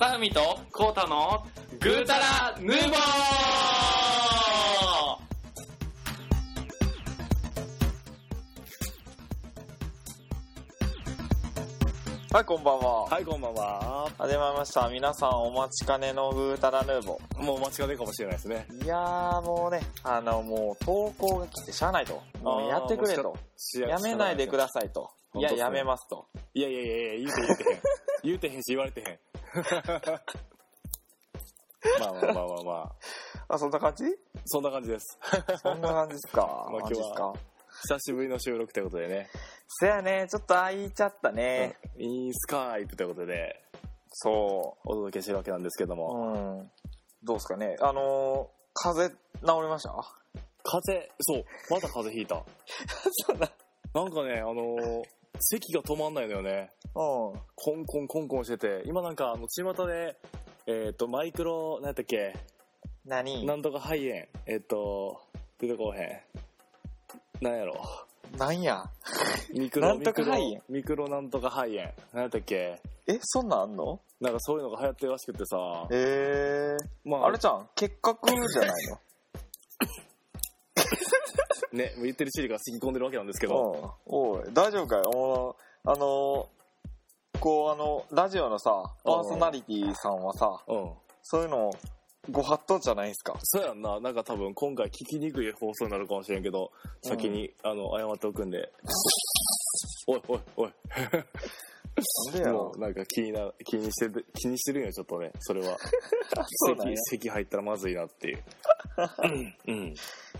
[0.00, 1.46] 正文とコータの
[1.78, 2.98] グータラヌーボー
[12.32, 13.04] はい、こんばんは。
[13.10, 14.10] はい、こんばんは。
[14.16, 14.88] 始まりました。
[14.88, 18.66] 皆さんお待ちかねのグータラヌーボもう間違いないかもしれないですね。
[18.70, 18.84] ー。
[18.86, 22.22] いやー、もうね、あの、もう投稿が来てしゃあないと。
[22.42, 23.36] もうやってくれと。
[23.86, 25.10] やめないでくださいと。
[25.34, 26.26] いや、本当っすねやめますと。
[26.54, 27.80] いやいやいやいや、言うて言うてへん。
[28.22, 29.29] 言うてへんし言われてへん。
[32.00, 32.72] まあまあまあまあま
[33.48, 33.54] あ。
[33.54, 34.04] あ、そんな感じ？
[34.44, 35.18] そんな感じです。
[35.62, 36.68] そんな感じですか？
[36.70, 37.32] まあマジっすか？
[37.82, 39.28] 久しぶりの収録ということでね。
[39.66, 41.76] そやね、ちょっと空いちゃったね。
[41.98, 43.62] インスカイプということで、
[44.12, 45.96] そお届けしてるわけなんですけどう。
[45.96, 46.32] も。
[46.34, 46.70] うん。
[47.22, 47.76] どうですかね？
[47.80, 49.94] あのー、風邪治りました？
[50.62, 52.44] 風邪、そう、また風邪ひいた。
[53.26, 53.50] そんな。
[53.94, 55.02] なんかね、あのー、
[55.38, 56.70] 咳が止まんないのよね。
[56.86, 56.92] うん。
[56.94, 57.32] コ
[57.76, 60.16] ンコンコンコンしてて、今なんかあの、巷で、
[60.66, 62.34] えっ、と、マイクロ、なんやったっけ、
[63.06, 63.44] 何？
[63.46, 65.20] なんとか肺炎、えっ、と、
[65.58, 66.24] 出てこうへ
[67.40, 67.44] ん。
[67.44, 67.74] なんやろ？
[68.38, 68.84] なんや？
[69.52, 70.62] ミクロ、なんとか肺炎？
[70.68, 71.90] ミクロなんとか肺炎。
[72.12, 72.80] なんやったっけ？
[73.06, 74.00] え、そんなんあんの？
[74.20, 75.56] なんかそういうのが流行ってるらしくてさ、
[75.90, 77.08] えー。
[77.08, 78.98] まあ、あれじゃん、結核じゃないの？
[81.72, 85.56] ね、もう言ってるシリが吸い込んでるわけなんですけど、うんおい、大丈夫かよ。
[85.84, 86.48] あの、
[87.38, 88.70] こう、あの、ラジオのさ、
[89.04, 90.90] パーソナリティさんはさ、うん。
[91.22, 91.70] そういうの、
[92.30, 93.38] ご法度じゃないですか？
[93.42, 96.70] そうやんな、なんか多分今回聞きにくい放送になるかもしれんけど、
[97.02, 98.70] 先に、あの、謝っておくんで。
[100.06, 100.70] おいおいおい。
[102.26, 105.76] なんでやろもうなんか気にな、気にしてる、気にしてるんよ、ちょっとね、それは。
[106.50, 108.42] そうだね咳、咳入ったらまずいなっていう。
[109.66, 109.94] うん。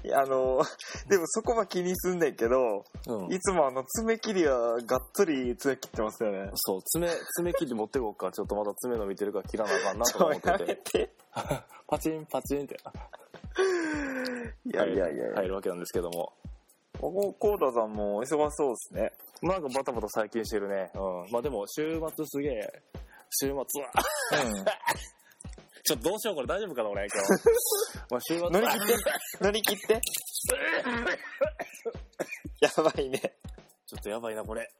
[0.05, 0.63] いやあの、
[1.09, 3.33] でもそこは気にすんねんけど、うん。
[3.33, 6.51] いつもあの、爪切りはがっつり爪切ってますよね。
[6.55, 8.33] そう、爪、爪切り持ってこうか。
[8.33, 10.77] ちょっとまた爪伸びてるから切らなあかんなと思ってて。
[10.77, 11.11] て。
[11.87, 12.77] パチンパチンって
[14.65, 15.35] いやいやいやいや。
[15.35, 16.33] 入るわけなんですけども。
[17.01, 19.13] ここ、コーダさんも忙しそうですね。
[19.43, 20.91] なんかバタバタ最近してるね。
[20.95, 21.33] うん。
[21.33, 22.61] まあでも、週末すげえ、
[23.31, 24.65] 週末は、うん。
[25.83, 27.31] ちょっとどうしようこれ大丈夫かな俺今日。
[28.13, 28.95] まあ週末乗り切って。
[29.41, 30.01] 乗り切って。
[32.61, 33.19] やばいね。
[33.87, 34.71] ちょっとやばいなこれ。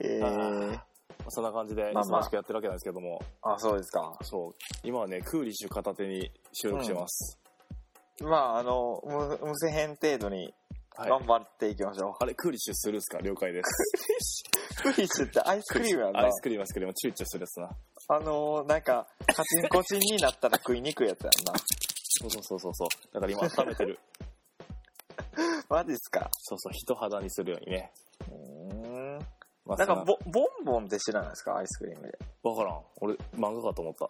[0.00, 0.80] えー。
[1.28, 3.20] そんな感じでまあまあ忙しくやってるわけなんですけども。
[3.42, 4.18] あ、そうですか。
[4.22, 4.54] そう。
[4.82, 7.38] 今はね、クーリッシュ片手に収録してます。
[8.22, 10.54] まあ、あの、無無せ編程度に
[10.96, 11.10] はい。
[11.10, 13.18] 頑張っていきましょあれ、クーリッシュするっすか？
[13.20, 14.44] 了解です。
[14.80, 14.82] う。
[14.94, 16.32] クーリッシュってアイスクリームやんなアイ。
[16.32, 17.70] スクリームアイスクリーム、チューチューするやつな。
[18.08, 21.58] あのー、なんか、カチンコチンになったら食いにくいやつやんな。
[22.18, 22.88] そうそうそうそうそう。
[23.12, 23.98] だから今温めてる。
[25.68, 26.30] マジっすか？
[26.38, 27.92] そうそう、人肌にするようにね。
[28.20, 29.18] うーん。
[29.66, 31.56] まあなんかそボ、ボンボンって知らないですか？
[31.58, 32.18] アイスクリームで。
[32.42, 32.80] わからん。
[33.02, 34.08] 俺、漫画かと思った。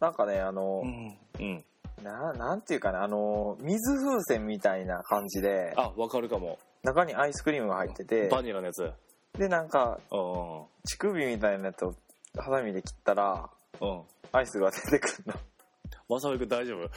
[0.00, 1.18] なんかね、あのん。
[1.38, 1.64] うん。
[2.00, 6.58] ー、な、なんていうかな、あのー、水風船みたいな感じで、あ、わかるかも。
[6.82, 8.90] 中にアイスクリームが入ってて、バニラのやつ。
[9.38, 10.64] で、なんか、うん。
[10.86, 11.94] 乳首みたいなやつを
[12.38, 13.50] ハサミで切ったら、
[13.80, 14.02] うん。
[14.32, 15.34] アイスが出てくるの。
[16.08, 16.90] まさふくん大丈夫？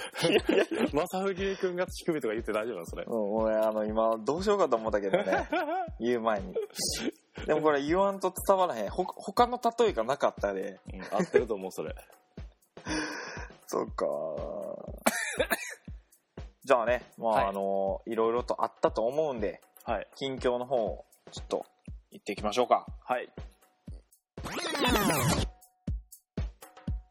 [0.98, 3.04] まさふきくんが乳首とか言って大丈夫なのそれ。
[3.08, 5.48] うん、俺、あの、今、どうしようかと思ったけどね。
[6.02, 6.56] 言う前に。
[7.46, 8.90] でもこれ言わんと伝わらへん。
[8.90, 10.80] ほ、他の例えがなかったで。
[10.92, 11.96] うん、合ってると思う、それ。
[13.68, 14.06] そうか。
[16.64, 20.08] じゃあね、まあ、はいあの、いろいろとあったと思うんで、はい。
[20.16, 21.66] 近況の方を、ちょっと、
[22.12, 22.86] 行っていきましょうか。
[23.04, 23.30] はい。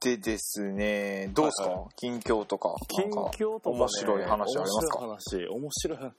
[0.00, 2.74] でですね、どうですか、はいは近況とか。
[2.88, 4.98] 近況とか、ね、面白い話ありますか？
[4.98, 6.12] 面白い話、面白い話。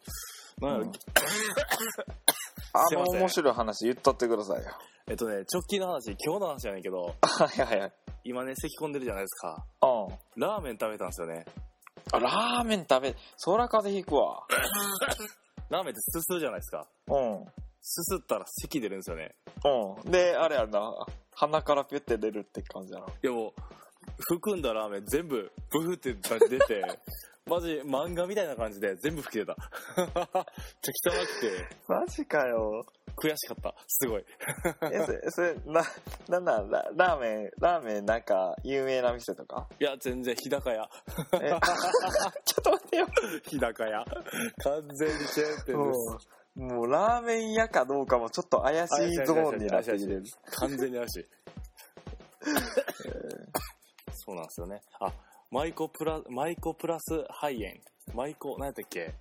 [0.61, 0.91] なんうん
[2.75, 4.71] あの面白い話言ったってくださいよ。
[5.07, 7.13] えっとね、直近の話、今日の話じゃないけど、は
[7.55, 7.93] いはいはい。
[8.23, 9.65] 今ね、咳込んでるじゃないですか。
[9.81, 10.41] うん。
[10.41, 11.45] ラーメン食べたんですよね。
[12.11, 14.43] あ、ラーメン食べ、そら風邪ひくわ。
[15.69, 16.87] ラーメンってすするじゃないですか。
[17.07, 17.45] うん。
[17.81, 19.35] すすったら咳出るんですよね。
[19.65, 20.11] うん。
[20.11, 21.05] で、あれやな、
[21.35, 23.07] 鼻からピュって出るって感じやな。
[23.07, 23.53] いやもう、
[24.19, 26.83] 含んだラーメン全部、ブフって出て、
[27.45, 29.55] マジ漫画みたいな感じで全部吹き出た。
[29.97, 32.85] めっちゃ汚くて、マジかよ。
[33.15, 33.75] 悔しかった。
[33.87, 34.25] すごい。
[34.91, 35.83] え、それ、それ、な、
[36.29, 36.69] なんなん？
[36.69, 39.67] ララーメン、ラーメンなんか有名な店とか？
[39.79, 40.89] いや、全然、日高屋。
[41.41, 41.49] え、
[42.45, 43.07] ちょっと待ってよ。
[43.45, 44.05] 日高屋。
[44.63, 45.75] 完全にチェーン店です。
[45.75, 46.17] も
[46.55, 50.23] う、もうラーメン屋かどうかもちょっと怪しいゾーンになってきてる。
[50.51, 51.25] 完全に怪しい。
[54.13, 54.81] そうなんですよね。
[54.99, 55.11] あ、
[55.51, 57.73] マイコプラ、マイコプラス肺炎。
[58.13, 59.13] マイコ、何やったっけ？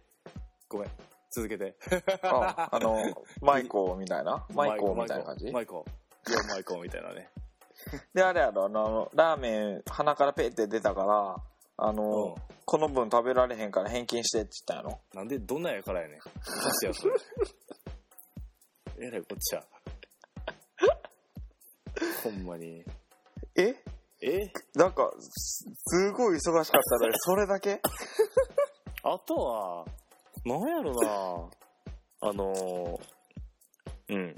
[0.69, 0.91] ごめん。
[1.32, 1.75] 続けて。
[2.23, 3.02] ああの、
[3.43, 4.46] マイコみたいな？
[4.55, 5.50] マイコみたいな感じ？
[5.50, 5.84] マイコ。
[5.87, 5.94] マイ
[6.26, 6.31] コ。
[6.31, 7.31] いや、マイコみたいなね。
[8.14, 11.37] であれやろあのラーメン鼻からペって出たから
[11.79, 15.00] あの、うんこの分食べられへんから返金してって言ったんやろ？
[15.14, 16.19] なんでどんなんやからやねん。
[16.19, 17.14] おかしいやそれ。
[19.08, 19.64] えらいこっちゃ。
[22.23, 22.84] ほんまに。
[23.56, 23.75] え？
[24.23, 24.38] え？
[24.76, 27.81] なんかすすごい忙しかったのにそれだけ？
[29.02, 29.84] あとは、
[30.44, 34.37] なんやろなあのー、うん。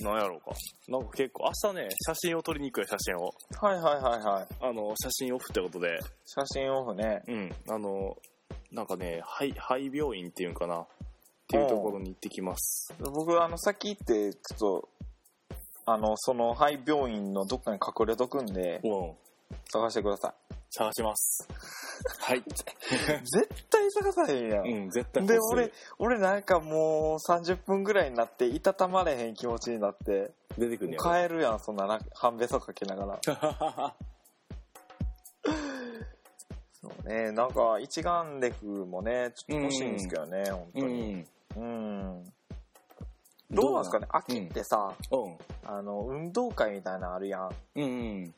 [0.00, 0.52] なんやろうか。
[0.88, 3.32] なんか結構、明日ね、写真を撮りに行くよ、写真を。
[3.60, 7.54] はいはいはいはいあの、写真オフってことで、写真オフねうん。
[7.68, 8.16] あの、
[8.72, 10.86] なんかね、肺、肺病院っていうんかな。
[11.46, 12.92] っていうところに行ってきます。
[12.98, 14.88] 僕あの先行ってちょっと
[15.86, 19.12] あのその肺病院のどっかに隠れとくんでうん。
[19.72, 20.34] 探してくださ
[20.70, 21.48] 探します。
[22.20, 22.38] はい。
[22.38, 22.42] い
[23.24, 31.28] 絶対探さへんやん、うん、絶対で俺俺なんかもう30分ぐらいになっていたたまれへん気持ちになって出てくるんやろ。
[31.28, 33.20] 帰るやんそんなな半べそかけながら
[36.82, 41.26] そうねなんか一眼レフもねちょっと欲しいんですけどね、本当うにん。
[41.56, 42.32] うん
[43.50, 45.38] どうなんですかね秋ってさ、うん。
[45.64, 48.34] あの運動会みたいなのあるやんうんうん。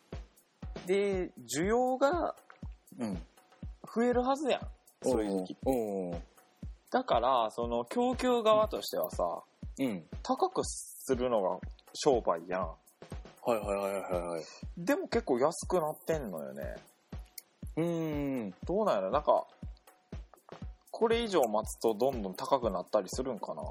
[0.86, 2.34] で需要が
[2.98, 3.22] うん。
[3.94, 4.60] 増えるはずやん
[5.02, 6.10] そういう時期うん。
[6.10, 6.22] うん。
[6.90, 9.42] だからその供給側としてはさ
[9.78, 10.04] うん。
[10.22, 11.58] 高くするのが
[11.94, 12.76] 商売やんは
[13.48, 14.44] いはいはいはいはい。
[14.76, 16.76] でも結構安くなってんのよね
[17.76, 18.54] うん。
[18.66, 19.10] どうなんやろ？
[19.10, 19.46] なんか
[20.90, 23.62] これ以上待つとどんどん高くなったりするんかな？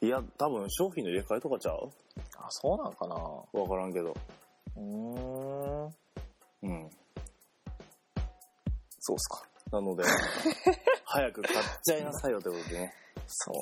[0.00, 1.90] いや、多分商品の入れ替えとかちゃう？
[2.36, 4.12] あそうなんかなわからんけど。
[4.76, 5.84] うーん。
[6.62, 6.90] うん。
[8.98, 9.42] そうっすか。
[9.72, 10.04] なので、
[11.04, 12.94] 早く買っちゃいなさいよってことでね。
[13.26, 13.54] そう。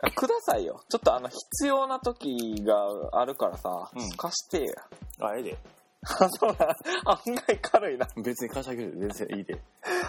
[0.00, 0.80] あくださいよ。
[0.88, 4.10] ちょっとあの必要な時があるからさ、うん。
[4.16, 4.74] 貸してよ。
[5.20, 5.58] あ、ええで。
[6.02, 6.66] あそうな。
[6.66, 6.68] ん
[7.04, 8.06] 案外軽いな。
[8.16, 9.08] 別に貸してあげるで。
[9.08, 9.60] 全然いいで。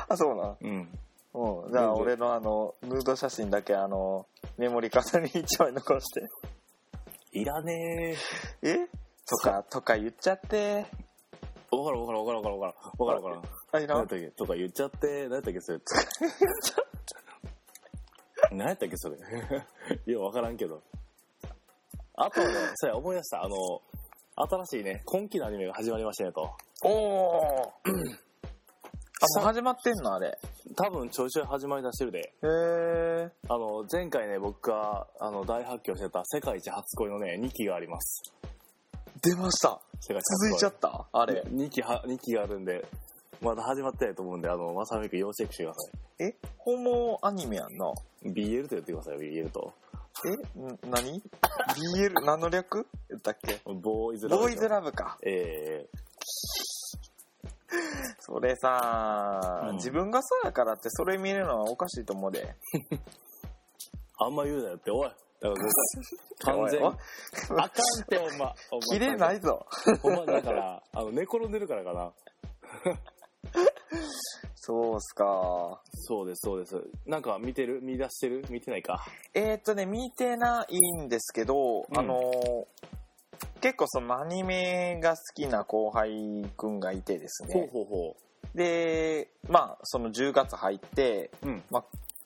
[0.07, 0.49] あそうな。
[0.49, 0.99] んうん。
[1.31, 4.25] うん、じゃあ俺のあのヌード写真だけあの
[4.57, 6.27] メモリカサに1枚残して。
[7.31, 8.15] いらね
[8.63, 8.89] え？
[9.29, 10.85] とかとか言っちゃってえ。
[11.71, 12.75] わからんわからんわからんわからんわからん。
[12.97, 13.99] わからんわからん。
[13.99, 14.27] やったっけ？
[14.31, 15.79] とか言っちゃって、何やったっけそれ？
[18.51, 19.17] 何やったっけそれ？
[20.07, 20.81] いや、わからんけど。
[22.15, 23.43] あとはね、そうや、思い出した。
[23.43, 23.55] あの、
[24.35, 26.49] 新しいね、今期のアニメが始まりましたねと。
[26.83, 27.73] おお
[29.21, 30.39] あもう始まってんのあれ
[30.77, 32.19] 多分ちょいちょい始まりだしてるで。
[32.19, 38.33] へえあの、前回ね、僕が、あの、大発狂してた世界一初恋のね、2期があります。
[39.21, 39.79] 出ました。
[40.01, 41.07] 続いちゃった？
[41.11, 42.85] あれ？2期は、2期があるんで、
[43.41, 45.79] まだ始まってないと思うんで、あの、まさみくん要チェックしてくださ
[46.19, 46.35] え？
[46.57, 47.91] ホモアニメやんな。
[48.23, 49.73] い BL と言ってくださいよ、BL と。
[50.25, 50.29] え？
[50.59, 52.85] ん何 ?BL 何の略？
[53.09, 53.59] 言っけ？
[53.65, 54.43] ボーイズラブ。
[54.43, 55.17] ボーイズラブか。
[55.25, 55.85] え
[58.19, 59.75] それさ、うん。
[59.75, 62.55] 自分がそうやからってそれ見るのはおかしいと思うで。
[62.91, 62.99] ー、
[64.25, 65.11] あんま言うなよって、おい。
[65.41, 65.69] だから僕、
[66.43, 68.55] 完全あかんって、ほんま。
[68.91, 69.65] 切れないぞ
[70.01, 72.13] ほんま、だから、あの、寝転んでるからかな。
[74.55, 76.75] そうっすかそうです、そうです。
[77.05, 77.81] なんか見てる？
[77.81, 78.45] 見出してる？
[78.49, 79.03] 見てないか。
[79.33, 82.65] えー、っとね見てないんですけど、うんあのー
[83.61, 88.15] 結構そのアニメが好きな後輩くんがいてですほうねほうほ
[88.55, 91.47] でまあその10月入ってう。
[91.47, 91.63] うん。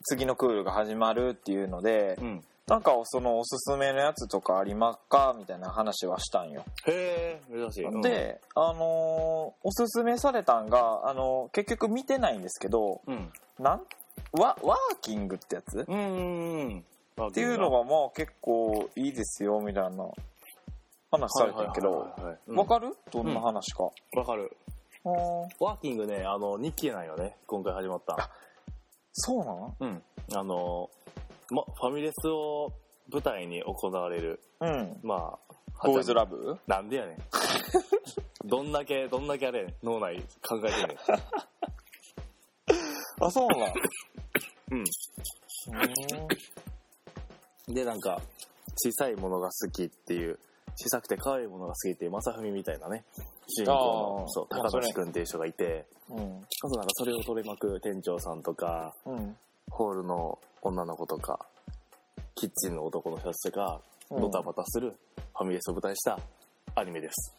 [0.05, 2.43] 次のクールが始まるっていうので、うん。
[2.67, 5.35] なんかそのおすすめのやつとかありますか？
[5.37, 7.85] みたいな話はしたんよ、へえ、珍しい。
[7.85, 13.29] うん、であのーおすすめされたんが、あのー結局見てないんですけどうん。
[13.59, 13.81] なん
[14.31, 15.85] ワワーキングってやつ？
[15.87, 16.79] うんうんうん。
[16.79, 20.07] っっていうのがまあ結構いいですよみたいな
[21.11, 22.15] 話されたけどわ
[22.47, 22.95] わかる？
[23.11, 23.83] どんな話か、
[24.15, 24.55] わかる。
[25.05, 25.11] あー
[25.59, 27.35] ワーキングね、あの、日記なんよね。
[27.45, 28.29] 今回始まった。
[29.11, 29.75] そうなの？
[29.81, 30.01] うん。
[30.33, 30.89] あの、
[31.49, 32.73] ま、ファミレスを
[33.11, 34.99] 舞台に行われる、うん。
[35.03, 36.57] まあ、ボーイズラブ？
[36.67, 37.17] なんでやねん。
[38.47, 40.97] どんだけ、どんだけあれ、脳内考えてんねん。
[43.25, 43.73] あそうなの
[44.71, 44.75] う
[47.71, 47.73] ん。
[47.73, 48.21] で、なんか、
[48.75, 50.39] 小さいものが好きっていう、
[50.75, 53.05] 小さくて可愛いものが好きっていう、まさふみみたいなね、
[53.47, 54.27] 主人公あの、ー。
[54.29, 56.17] そう、まあそれ高橋くんっていう人がいて、うん。
[56.17, 59.37] あとなんかそれを取り巻く店長さんとか、うん
[59.73, 61.39] ホールの女の子とか、
[62.35, 66.19] キッチンの男の人たちが、うんドタバタするファミレスを舞台にした
[66.75, 67.35] アニメです。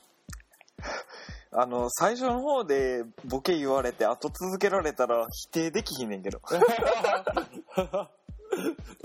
[1.52, 6.40] あの最初の方でボケ言われて後続けられたら否定できひんねんけど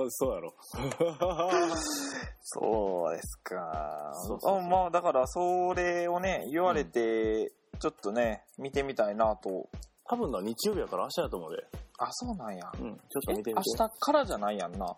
[0.09, 0.53] そうやろ。
[2.41, 4.11] そうですか。
[4.13, 9.67] そうそうそうあまあ、だから、それをね、言われて、ちょっとね、見てみたいなと。
[10.05, 11.88] 多分な、日曜日やから明日やと思うで。
[11.99, 12.71] あ、そうなんや。
[12.79, 12.95] うん。
[13.09, 13.61] ちょっとえ見てみて。
[13.77, 14.95] 明日からじゃないやんな。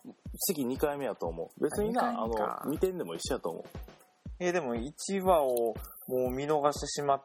[0.48, 1.64] 次2回目やと思う。
[1.64, 3.64] 別にあな、あの、見てんでも一緒やと思う。
[4.40, 5.76] えーでも1話を
[6.08, 7.22] もう見逃してしまっ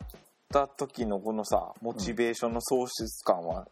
[0.52, 3.66] た時のこのさ、モチベーションの喪失感は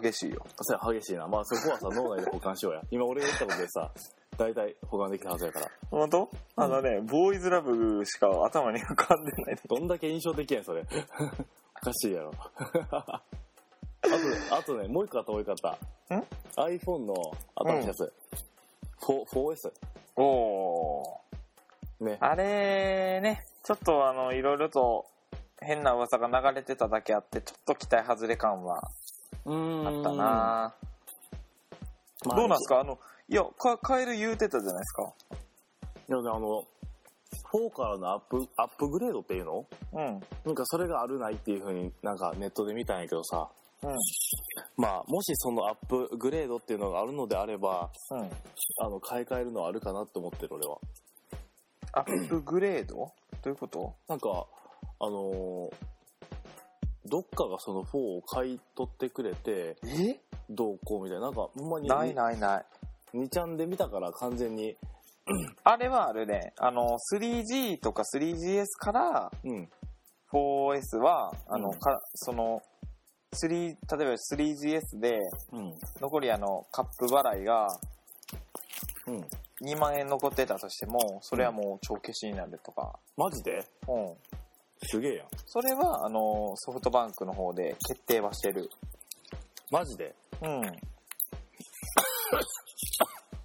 [0.00, 0.44] 激しいよ。
[0.60, 1.26] それは激しいな。
[1.28, 2.82] まあそこはさ、脳内で保管しようや。
[2.90, 3.90] 今俺が言ったことでさ、
[4.36, 5.70] 大体保管できたはずやから。
[5.90, 6.30] 本当？
[6.56, 9.60] あのね、ボーイズラブしか頭に浮かんでないね。
[9.68, 10.84] どんだけ印象的やん、それ。
[11.82, 12.32] おかしいやろ。
[14.50, 15.76] あと、あとね、もう一個あった、もう一個あっ
[16.08, 16.16] た。
[16.16, 16.24] ん
[16.68, 17.14] ?iPhone の
[17.56, 18.12] 新しいやつ。
[19.00, 19.72] 4 4S。
[20.16, 22.04] おー。
[22.04, 22.16] ね。
[22.20, 25.06] あれね、ちょっとあの、いろいろと
[25.60, 30.74] 変な噂が流れてただけあって、ちょっと期待外れ感はあったな
[32.24, 32.80] まあどうなんすか？
[32.80, 32.98] あの、
[33.28, 35.12] いや、か変える言うてたじゃないですか。
[36.08, 36.64] いや、あの、
[37.52, 39.66] 4からのアップ、アップグレードっていうの？
[39.92, 40.20] うん。
[40.44, 43.48] なんかそれがあるないっていう風になんかネットで見たんやけどさ。
[43.82, 43.96] うん。
[44.76, 48.30] まあ、もしそのアップグレードっていうのがあるのであれば、うん。
[48.80, 50.78] あの、買い替えるのはあるかなって思ってる俺は。
[51.92, 52.94] アップグレード？
[52.96, 53.12] ど
[53.46, 53.94] ういうこと？
[54.08, 54.46] なんか、
[55.00, 55.74] あのー
[57.10, 60.20] どっかがその4を買い取ってくれて、え？
[60.50, 61.26] どうこうみたいな。
[61.26, 62.66] なんか、ほんまに、ないないない。
[63.16, 64.76] 2ちゃんで見たから完全に、
[65.64, 66.52] あれはあるね。
[66.58, 69.70] あの、3G とか 3GS からうん。
[70.30, 72.60] 4S は、あの、うんかその、
[73.32, 75.18] 3、例えば 3GS で、
[75.52, 75.74] うん。
[76.00, 77.68] 残りあの、カップ払いが
[79.06, 79.26] うん。
[79.60, 82.98] 2万円残ってたとしても、それはもう帳消しになるとか。
[83.16, 83.66] マジで？
[83.88, 84.16] うん。
[84.84, 85.26] すげえやん。
[85.46, 88.70] それは、あの、ソフトバンクの方で決定はしてる。
[89.70, 90.14] マジで？
[90.42, 90.62] うん。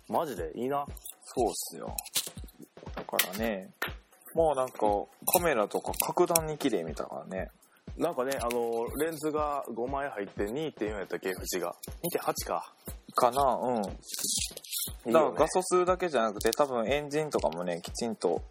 [0.08, 0.52] マジで？
[0.56, 0.86] いいな。
[1.24, 1.96] そうっすよ。
[2.96, 3.72] だからね、
[4.36, 4.78] もうなんか、
[5.26, 7.50] カメラとか格段に綺麗見たからね。
[7.98, 11.76] なんかね、あのレンズが5枚入って2.4やったっけ、縁が。
[12.04, 12.74] 2.8か。
[13.16, 13.44] かな？
[13.44, 13.82] うん。
[13.84, 18.42] だから画素数だけじゃなくて多分エンジンとかもねきちんと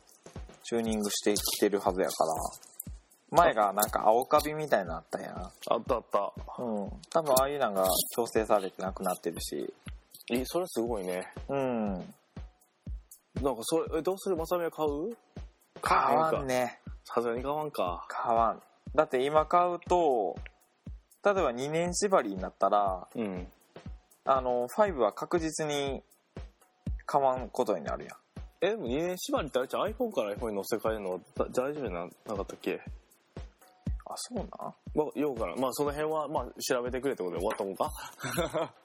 [0.62, 2.32] チューニングしてきてるはずやから。
[3.30, 5.36] 前がなんか青カビみたいなのあったやん。
[5.36, 5.52] あっ
[5.88, 6.32] たあった。
[6.58, 6.90] うん。
[7.10, 9.74] 多分ああいうのが調整されてなくなってるし。
[10.30, 11.26] いい、それすごいね。
[11.48, 11.94] うん。
[13.40, 14.36] なんかそれ、えどうする？
[14.36, 15.16] まさみは買う？
[15.80, 16.42] 買わか。
[16.42, 16.78] んね。
[17.04, 18.04] さすがに買わんか。
[18.06, 18.62] 買わん
[18.94, 20.36] だって今買うと
[21.24, 23.48] 例えば2年縛りになったらうん。
[24.24, 26.00] あの5は確実に
[27.06, 28.16] 買わんことになるやん
[28.60, 32.80] え、でも2年縛りってあれじゃん iPhone から iPhone に載せ替えるのだ大丈夫ななかったっけ？
[34.06, 34.48] あそうなん？
[34.48, 34.72] ま
[35.16, 35.56] あ、ようから。
[35.56, 37.90] まあ、その辺は、まあ、調べてくれってことで終わったもんか？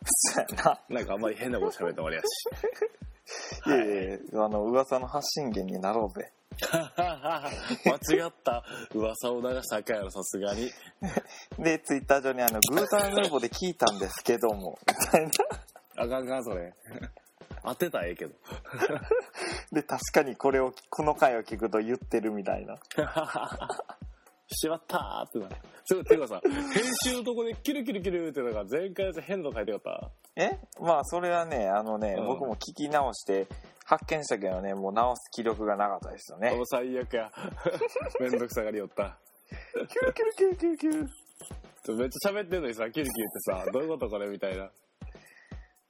[0.06, 3.68] そうやな なんかあんまり変なこと喋って終わりやし。
[3.68, 6.32] いやいやいやあの噂の発信源になろうぜ
[7.86, 10.72] 間違った噂を流したかんやろ、さすがに。
[11.60, 15.32] で、ツイッター上にあの、グータラヌーボーで聞いたんですけども、みたいな。
[15.98, 16.74] あかんあかん、それ。
[17.64, 18.34] 当てたらええけど。
[19.72, 22.78] で、確かにこれを、この回を聞くと言ってるみたいな。
[24.50, 25.56] しまったーってなる。
[26.06, 30.60] ていうかさ、編集のとこでキュルキュルキュルってなんか前回やつ変なの書いてよかっえ？
[30.80, 33.48] まあ、それはね、あのね、うん僕も聞き直して、
[33.86, 36.46] 発見したけどね、もう直す気力がなかったですよた。
[36.48, 36.66] もねう。
[36.68, 37.32] 最悪や。
[38.20, 39.18] めんどくさがりよった。
[39.88, 41.98] キュルキュルキュルキュルキュル。
[41.98, 44.70] めっちゃ喋ってんのにさ、キュルキュルってさ、どういうことこれみたいな。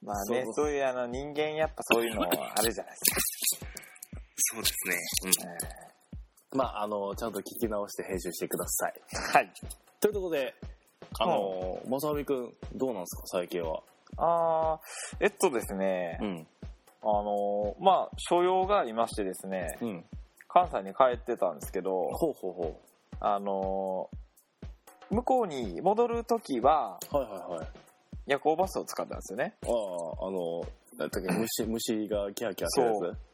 [0.00, 3.60] まあねそう、そういうあの、人間やっぱそういうのはあるじゃないです
[4.54, 5.48] そうですね。
[5.48, 5.97] か。
[6.54, 8.94] まあ、あの、ちゃんと聞き直して編集してください。
[9.34, 9.52] はい。
[10.00, 10.54] ということで、
[11.20, 13.82] あの、まさみくん、どうなんですか、最近は。
[14.16, 16.46] あー、えっとですね、ん。
[17.02, 20.04] あのーまあ、所用がありましてですね、うん。
[20.48, 22.80] 関西に帰ってたんですけど、ほうほうほ
[23.20, 24.18] あのー
[25.10, 27.16] 向こうに戻るときはう。
[27.16, 27.68] はいはいはい。
[28.26, 29.54] 夜行バスを使ったんですよね。
[29.64, 30.60] ああ、あの、
[30.98, 33.27] だっけ、虫、虫がキャーキャーするやつ？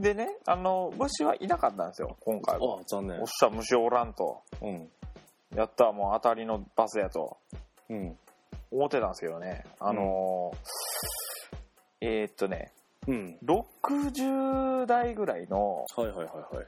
[0.00, 2.76] でね、あの、虫はいなかったんですよ、今回は。
[2.76, 3.26] ああ、残念おっ。
[3.26, 4.42] しゃ、虫おらんと。
[4.60, 4.90] うん。
[5.54, 7.36] やった、もう当たりのバスやと
[7.88, 8.18] うん。
[8.70, 9.64] 思ってたんですけどね。
[9.80, 10.56] あのー
[12.00, 12.72] えーっとね、
[13.08, 13.38] うん。
[13.44, 16.66] 60代ぐらいのはいはいはいはい。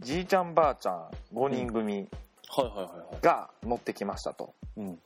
[0.00, 2.08] じいちゃんばあちゃん5人組
[2.56, 3.20] はいはいはいはい。
[3.20, 4.54] が乗ってきましたと。
[4.76, 4.98] うん。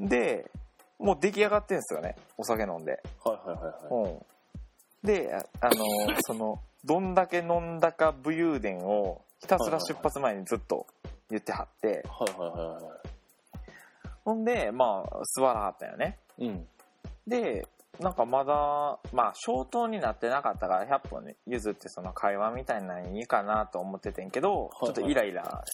[0.00, 0.50] で、
[0.98, 3.02] もう出来上がってんですよね、お酒飲んで。
[3.24, 4.10] はいはいはいはい。
[4.12, 4.20] うん
[5.02, 5.84] で、ああの、
[6.22, 10.86] その、どんだけ飲んだか武勇伝をひたすら出発前にずっと
[11.30, 13.00] 言ってはって、はいはいはいは
[14.24, 16.18] ほんで、まあ、座らはったよね。
[16.38, 16.46] い。
[16.46, 16.66] うん。
[17.26, 17.66] で、
[17.98, 25.64] なんかまだ、まあ、消灯になってなかったから、100本ね、譲ってその会話みたいなのいいかなと思っててんけど、いちょっとイライラ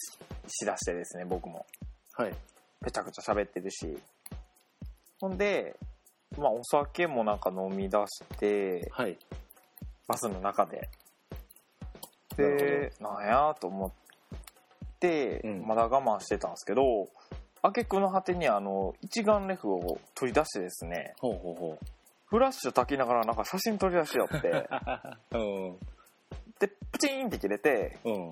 [0.47, 1.65] ししだしてですね、僕も。
[2.13, 2.33] はい。
[2.83, 3.97] ぺちゃくちゃ喋ってるし。
[5.19, 5.75] ほんで、
[6.37, 9.17] まあ、お酒もなんか飲み出して、はい。
[10.07, 10.89] バスの中で。
[12.35, 13.91] で、なんやと思っ
[14.99, 17.07] て、うんまだ我慢してたんですけど、
[17.61, 21.79] 挙句の果てにあの、一眼レフを取り出してですね、ほうほうほ
[22.27, 24.49] フラッシュ焚きながらなんか写真撮り出しよって。
[26.59, 28.29] で、プチーンって切れて、うん。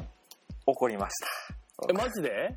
[0.66, 1.88] 怒りました。
[1.90, 2.56] え、マジで？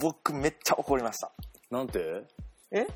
[0.00, 1.30] 僕めっちゃ怒りました。
[1.70, 2.24] なんて？
[2.70, 2.86] え？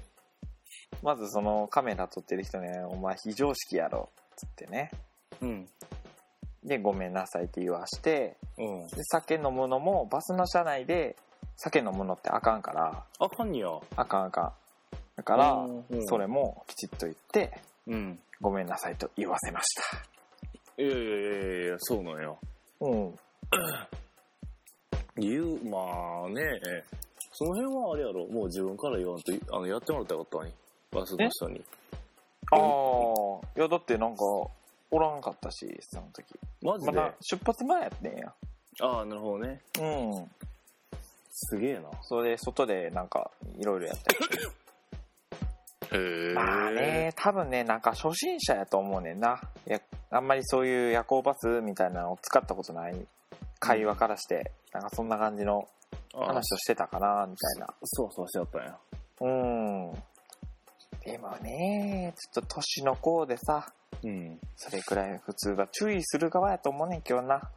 [1.02, 4.90] まずそのカメラ撮ってる人ね、お前非常識やろ、つってね。
[5.40, 5.68] うん。
[6.64, 8.87] で、ごめんなさいって言わして、うん。
[8.88, 11.16] で、酒飲むのもバスの車内で
[11.57, 13.68] 酒飲むのってあかんから、あかんにや。
[13.97, 14.52] あかんあかん。
[15.16, 15.66] だから、
[16.07, 18.18] それもきちっと言って、うん。
[18.40, 20.83] ごめんなさいと言わせました。
[20.83, 22.33] いやいやいやいや、そうなんや。
[22.80, 23.18] うん。
[25.16, 25.78] 言う、ま
[26.26, 26.61] あね、
[27.33, 30.54] その辺はあれやろ、もう自分から言わんと、あの、やってもらったらよかったのに。
[30.90, 31.64] バスの人に。
[32.50, 32.59] ああ、
[33.57, 34.25] いやだってなんか、
[34.90, 36.35] おらんかったし、その時。
[36.62, 38.33] マジで、まだ出発前やってんや。
[38.80, 39.61] ああ、なるほどね。
[39.80, 40.30] うん。
[41.30, 41.83] すげえな。
[42.02, 45.97] それで外でなんか、いろいろやったりして。
[45.97, 46.35] へえ。
[46.35, 49.40] まあね、多分ね、なんか初心者やと思うねんな。
[49.66, 49.80] や
[50.11, 53.07] あんまりそういう夜行バスみたいなのを使ったことない
[53.59, 55.68] 会話からして、なんかそんな感じの
[56.14, 57.75] あ話をしてたかな、みたいな。
[57.85, 58.78] そうそうしてあったんや。
[59.21, 60.02] うん。
[61.12, 63.73] でもね、ちょっと年の子でさ、
[64.05, 64.38] うん。
[64.57, 67.50] それくらい普通は注意する側やと思うねん、今日な。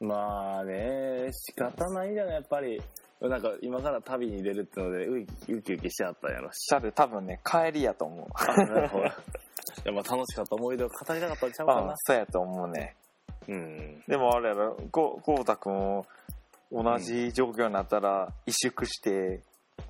[0.00, 2.80] まあね、仕方ないじゃない、やっぱり。
[3.20, 6.66] なんか今から旅に出るってので、ウキウキウキしてあったんやろし。
[6.68, 8.26] シャル多分ね、帰りやと思う。
[8.34, 9.04] あ、なるほど。
[9.06, 9.08] い
[9.86, 11.92] や、まあ楽しかった思い出を語りたかったんちゃうかな、。
[11.92, 12.94] あそうやと思うね。
[13.48, 14.04] うん。
[14.06, 16.06] でもあれやろ、ここうたくんも
[16.70, 19.42] 同じ状況になったら、萎縮して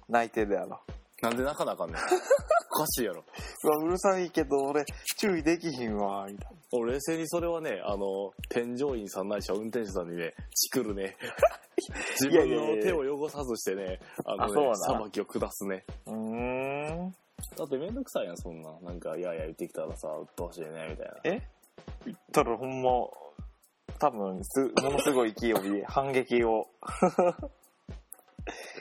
[0.08, 0.80] 泣いてるやろ。
[1.22, 1.96] なんで泣かなあかんねん。
[2.74, 3.24] おかしいやろ。
[3.62, 4.84] うわ、うるさいけど俺、
[5.18, 6.58] 注意できひんわ、みたいな。
[6.72, 11.16] 俺冷静にそれはね、あの、添乗員さんないしは運転手さんにね、チクるね。
[12.20, 15.84] 自分の手を汚さずしてね、あのねさばきを下すね。
[16.06, 17.14] うーん。
[17.56, 18.72] だってめんどくさいやん、そんな。
[18.80, 21.14] なんか、いやいや言ってきたらさ、うっとうしいね、みたいな。
[21.24, 21.42] え？
[22.06, 22.90] 言ったらほんま、
[23.98, 26.66] 多分す、ものすごい勢いで反撃を。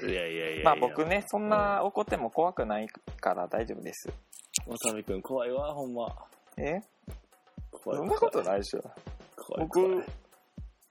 [0.07, 0.63] いやいやいや。
[0.63, 2.87] まあ僕ね、そんな怒っても怖くない
[3.19, 4.09] から大丈夫です。
[4.67, 6.07] わさびくん怖いわ、ほんま。
[6.57, 6.81] え？
[7.71, 7.99] 怖い。
[7.99, 8.81] そんなことないでしょ。
[9.35, 9.67] 怖い。
[9.67, 10.05] 僕怖い、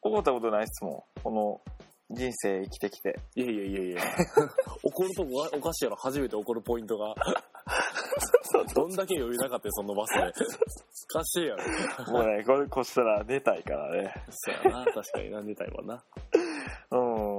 [0.03, 1.23] 怒ったことないっすもん。
[1.23, 1.61] この
[2.11, 3.19] 人生生きてきて。
[3.37, 4.03] いやいやいやいや。
[4.83, 7.15] 怒るとこがおかしいやろ、初めて怒るポイントが。
[8.75, 10.21] どんだけ余裕なかったよ、そのバスで。
[10.21, 12.13] おかしいやろ。
[12.13, 14.13] もうね、これこしたら出たいからね。
[14.31, 16.05] そうやな、確かになんでたいもんな。
[16.91, 17.32] うん。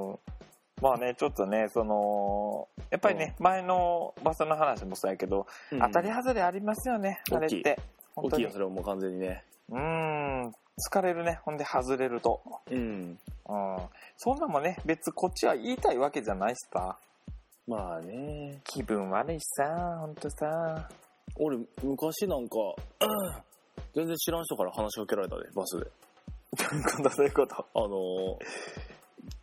[0.83, 5.47] まあね、ちょっとね、その、やっぱりね、前のバスの話もそうやけど、
[5.79, 7.79] 当たり外れありますよね、うんあれって。
[8.13, 9.45] 本当に大きいよ、それはもう完全にね。
[9.69, 10.53] うーん、
[10.91, 12.41] 疲れるね、ほんで外れると。
[12.69, 13.17] うん。
[13.47, 13.77] うん。
[14.17, 16.97] そんなもんね、別こっちは言いたいわけじゃないしさ。
[17.65, 18.59] まあね。
[18.65, 20.89] 気分悪いしさ、ほんとさ。
[21.37, 22.57] 俺、昔なんか、
[23.95, 25.85] 全然知らん人から話しかけられたで、バスで。
[26.59, 27.09] どういうこと？
[27.15, 27.65] どういうこと？
[27.73, 28.37] あのー、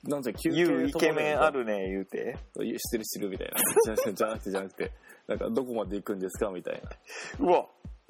[0.05, 1.65] なんて休憩言うイケメンある。
[1.65, 2.37] るね、言うて。
[2.55, 3.55] 知ってる知ってるみたいな。
[3.85, 4.93] じゃなくて、じゃなくて、じゃなくて、
[5.27, 7.47] なんか、どこまで行くんですかみたいな。
[7.47, 7.67] うわ、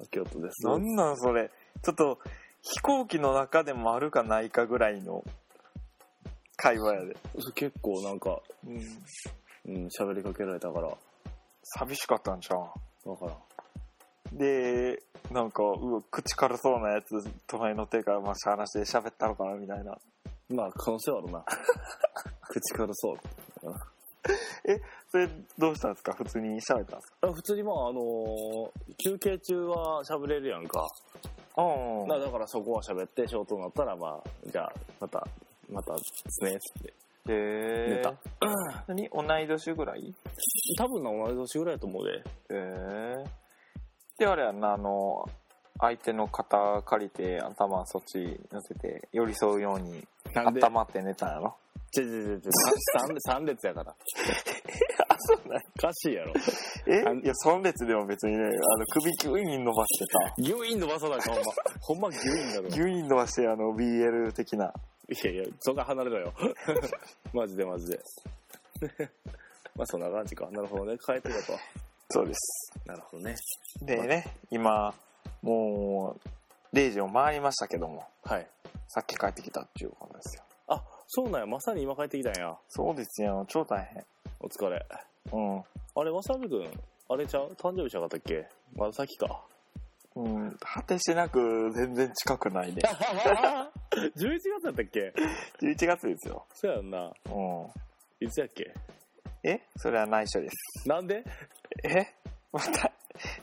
[0.09, 0.65] 京都です。
[0.65, 1.51] なんなんそれ。
[1.83, 2.19] ちょっと、
[2.61, 5.23] 飛行機の中でもあるかないかぐらいの
[6.55, 7.15] 会話やで。
[7.55, 8.77] 結構なんか、うん。
[9.73, 10.95] うん、喋りかけられたから、
[11.63, 12.59] 寂しかったんじゃん。
[12.59, 14.37] わからん。
[14.37, 19.97] で、なんか、うわ、口軽そうなやつ、隣の手からまあ、話で喋ったのかな、みたいな。
[20.51, 21.45] まあ、可能性はあるな。
[22.49, 23.17] 口からそう。
[25.09, 26.13] それ、どうしたんですか？
[26.13, 27.27] 普通に喋ったんですか？
[27.27, 28.69] あ普通にまあ、あのー
[29.03, 30.87] 休憩中は喋れるやんか。
[31.57, 35.27] うんだだからそこは喋って、ショートになったら、まあ、じゃあ、また、
[35.69, 36.93] またですね、つって。
[37.29, 38.13] へ寝た。
[38.87, 39.09] 何？
[39.09, 40.13] 同い年ぐらい？
[40.77, 42.17] 多分な、同い年ぐらいやと思うで。
[42.17, 43.23] へえ。
[44.17, 45.25] で、あれやんな、あの、
[45.79, 50.63] 相手の肩借りて頭そっち乗せて寄り添うようになんで？
[50.63, 51.55] 温まって寝たんやろ？
[51.93, 52.51] ちょちょちょちょ、
[52.99, 53.91] 三三列やから。
[55.09, 56.33] あ、そうなんおかしいやろ。
[56.33, 61.53] あんえいや、3列でも別にね、あの、首ギュイン伸ばしてさ、ギュインのバサだか、ほんま。
[61.81, 62.69] ほんまギュインだろ。
[62.69, 64.73] ギュイン伸ばして、あの、BL 的な。
[65.09, 66.33] いやいや、そんな離れろよ。
[67.33, 67.99] マジでマジで。
[69.75, 70.49] まあそんな感じか。
[70.51, 70.97] なるほどね。
[70.97, 71.59] 帰ってたと。
[72.09, 72.71] そうです。
[72.85, 73.35] なるほどね。
[73.81, 74.93] でね、今、
[75.41, 76.15] も
[76.73, 78.47] う、0時を回りましたけども、はい。
[78.93, 80.43] さっき帰ってきたっていうことですよ。
[80.67, 81.47] あ、そうなんや。
[81.47, 82.57] まさに今帰ってきたんや。
[82.67, 84.05] そうですよ、超大変。
[84.41, 84.85] お疲れ。
[85.31, 85.63] うん。
[85.95, 86.69] あれ、わさびくん、
[87.09, 87.53] あれちゃう？
[87.57, 88.49] 誕生日しなかったっけ？
[88.75, 89.45] まだ先か。
[90.13, 92.81] うん、果てしなく全然近くないで。
[92.83, 92.91] 11
[94.17, 95.13] 月だったっけ
[95.61, 96.45] ？11月ですよ。
[96.53, 97.13] そうやんな。
[97.29, 97.29] う
[98.23, 98.25] ん。
[98.25, 98.73] いつやっけ？
[99.43, 99.61] え？
[99.77, 100.89] それは内緒です。
[100.89, 101.23] なんで？
[101.85, 102.07] え？
[102.51, 102.91] また、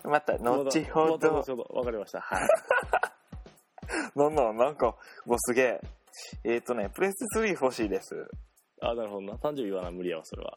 [0.04, 0.84] また、後。
[0.84, 1.34] ほど。
[1.70, 2.20] わかりました。
[2.20, 2.48] はい。
[4.18, 5.80] なんなん、なんか、もうすげえ。
[6.44, 8.28] えっ、ー、とね、プレステ3欲しいです。
[8.80, 9.34] あ、なるほどな。
[9.34, 10.56] 誕生日はな、無理やわ、それは。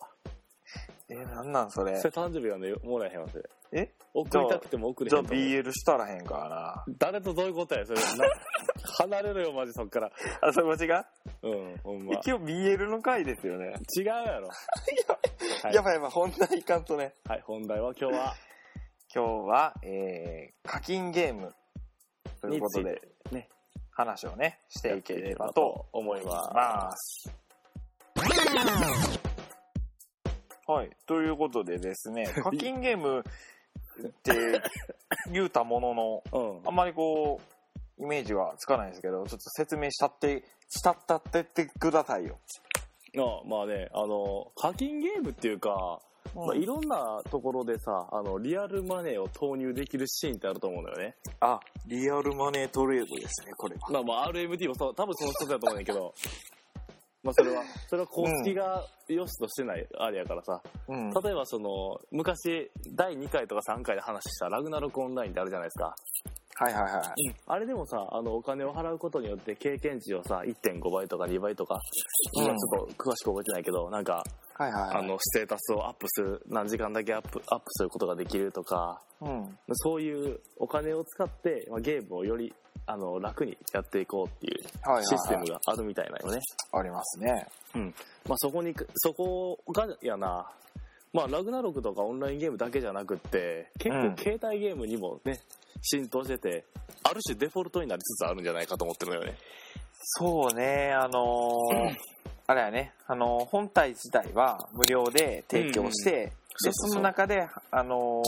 [1.09, 1.97] えー、なんなんそれ？
[1.99, 2.05] そ。
[2.05, 3.43] れ誕生日はね、もらえへんわ、それ。
[3.73, 3.93] え？
[4.13, 5.45] 送りたくても送れじゃあへんと思う。
[5.45, 6.85] BL したらへんからな。
[6.97, 7.99] 誰とどういうことや、それ。
[8.17, 8.25] な
[8.97, 10.11] 離れろよ、マジそっから。
[10.41, 11.05] あ、それ間違
[11.43, 12.13] うん、ほんま。
[12.15, 13.73] 一応 BL の回ですよね。
[13.97, 14.47] 違うやろ。
[14.47, 17.13] はいやばいやばい、本題いかんとね。
[17.27, 18.35] はい、本題は今日は、
[19.13, 21.53] 今日は、えー、課金ゲーム
[22.41, 23.49] ということでね、
[23.91, 27.31] 話をね、していければとと思います。
[30.67, 30.89] はい。
[31.05, 33.23] ということでですね、 課金ゲームっ
[34.23, 34.61] て
[35.31, 37.41] 言うたものの、 うんあんまりこ
[37.99, 42.39] う、イメージはつかないですけど、ちょっと説明したって、したったってってくださいよ。
[43.17, 46.01] あまあね、あの、課金ゲームっていうか、
[46.35, 51.15] まあ、いろんなところでさ、あの、リアルマネーを投入できるシーンってあると思うんだよね。
[51.39, 53.81] あ、リアルマネートレードですね、これは。
[53.91, 56.13] まあまあ RMT もそう、多分その一つだと思うんだけど、
[57.23, 61.09] まあそれは、それは公式が良しとしてないあれやからさ、うん。
[61.11, 65.95] 例えばその、昔、第2回とか3回で話したラグナロクオンラインってあるじゃないですか。
[66.61, 67.03] はいはいはい。
[67.47, 71.75] あれでもさ、あの、お金を払うことによって経験値をさ、1.5倍とか2倍とか、
[72.35, 74.97] うん今ちょっと詳しく覚えてないけど、なんか、はいはいはい。
[74.97, 79.57] あの、ステータスをアップする、何時間だけアップ、アップすることができるとか、うん。
[79.73, 82.53] そういうお金を使って、まあ、ゲームをより、
[82.85, 85.05] あの、楽にやっていこうっていうはいはい、はい。
[85.05, 86.39] システムがあるみたいなよね。
[86.73, 87.47] ありますね。
[88.27, 90.47] まあ、そこに、そこが、やな、
[91.13, 95.39] まあ、ラグナロクとかオンラインゲームだけじゃなくって、結うん構携帯ゲームにもね、
[95.81, 96.65] 浸透してて、
[97.03, 99.37] ある種デフォルトになりつつあるんじゃないかと思ってるのよね。
[99.93, 101.95] そうね、あのー
[102.47, 106.89] あれやね、あのー本体自体は無料で提供して、で、そうそうそう。
[106.91, 108.21] その中で、あの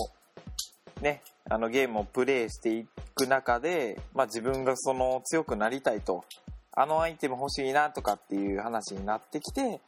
[0.99, 6.23] ーね、あのゲームをプレイしていく中で、まあ自分がその強くなりたいと、
[6.71, 9.81] あのアイテム欲しいなとかっていう話になってきて、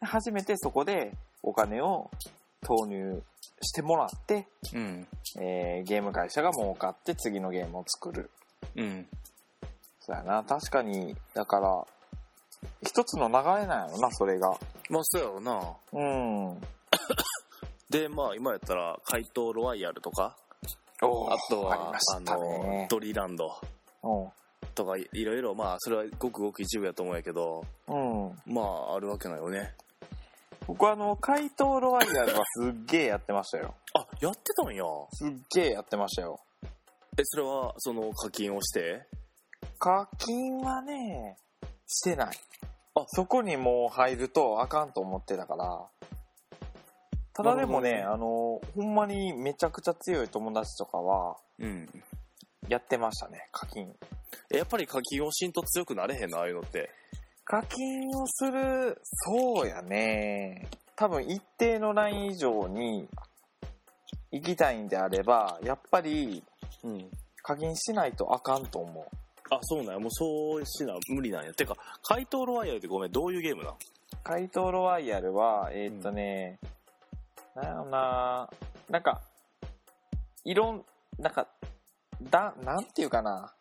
[0.00, 2.10] 初めてそこでお金を
[2.62, 3.22] 投入
[3.62, 5.06] してもらって、うん。
[5.38, 8.30] えーゲーム会社が儲かって次のゲームを作る。
[8.76, 9.06] うん。
[10.00, 11.86] そうやな、確かに、だから、
[12.82, 14.50] 一つの流れなんやろな、それが。
[14.90, 15.76] まあ、そうやろうな。
[15.92, 16.02] う
[16.54, 16.60] ん。
[17.90, 20.36] で、まあ、今やったら、怪盗ロワイヤルとか、
[21.02, 22.86] おあとは、ありましたのね、。
[22.90, 23.54] ドリーランド
[24.02, 24.32] うん。
[24.74, 28.42] とか、いいろいろ、まあ、それはごくごく一部やと思うんやけど、うん。
[28.46, 29.74] まあ、あるわけないよね。
[30.68, 33.74] 僕はあの、怪盗ロワイヤルはすっげえやってましたよ。
[33.94, 34.84] あ、やってたんや。
[35.12, 36.40] すっげえやってましたよ。
[37.16, 39.06] え、それは、その課金をして？
[39.78, 41.38] 課金はね、
[41.86, 42.36] してない。
[42.94, 45.86] あそこにもう入るとあかんと思ってたから。
[47.32, 51.88] ただでもね、なあの、ほんまにめちゃくちゃ強い友達とかは、うん。
[52.68, 53.96] やってましたね、課金。
[54.50, 56.90] やっぱり課金をしんと強くなれへんの、ああいうのって。
[57.48, 60.68] 課金をする、そうやね。
[60.94, 63.08] 多分一定のライン以上に
[64.30, 66.44] 行きたいんであれば、やっぱり
[66.84, 67.10] うん。
[67.42, 69.04] 課金しないとあかんと思う。
[69.50, 69.98] あ、そうなんや。
[69.98, 71.54] もうそうしな、無理なんや。
[71.54, 73.74] てか、怪盗ロワイヤルってごめん、どういうゲームなん
[74.22, 76.58] 怪盗ロワイヤルは、えーっとね、
[77.54, 78.50] なんやろな、
[78.90, 79.22] なんか、
[80.44, 80.84] いろん、
[81.18, 81.46] なんか、
[82.20, 83.54] だ、なんていうかな。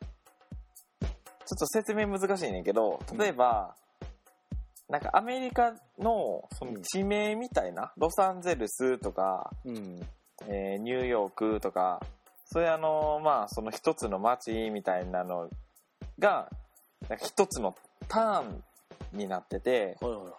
[1.48, 3.74] ちょっと説明難しいねんけど、例えば、
[4.90, 10.02] なんかアメリカのその地名みたいな、ロサンゼルスとか、うん。
[10.48, 12.02] えーニューヨークとか、
[12.46, 15.50] そういうあの、まあ、その一つの街みたいなの
[16.20, 16.50] が、
[17.10, 17.76] なんか一つの
[18.08, 18.64] ターン
[19.14, 20.30] になってて、はいはいは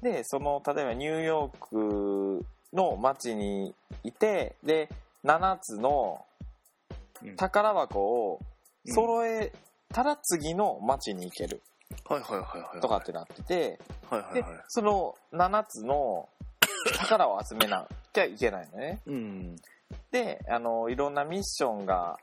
[0.00, 0.04] い。
[0.04, 4.88] で、その、例えばニューヨークの街にいて、で、
[5.24, 6.24] 7つの
[7.22, 8.40] うん宝箱を
[8.86, 9.52] 揃え
[9.92, 11.62] たら次の街に行ける
[12.08, 12.80] はいはいはいはい。
[12.80, 13.78] とかってなってて、で
[14.10, 16.28] はいはいはい。、その7つの
[16.98, 19.00] 宝を集めなきゃいけないのね。
[19.06, 19.56] うん。
[20.10, 22.18] で、あの、いろんなミッションが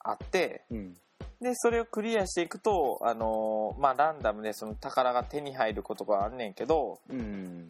[0.00, 0.96] あって、うん。
[1.40, 7.68] で、それをクリアしていくと、あの、まあ、ランダムでその宝が手に入ることがあんねんけど、うん。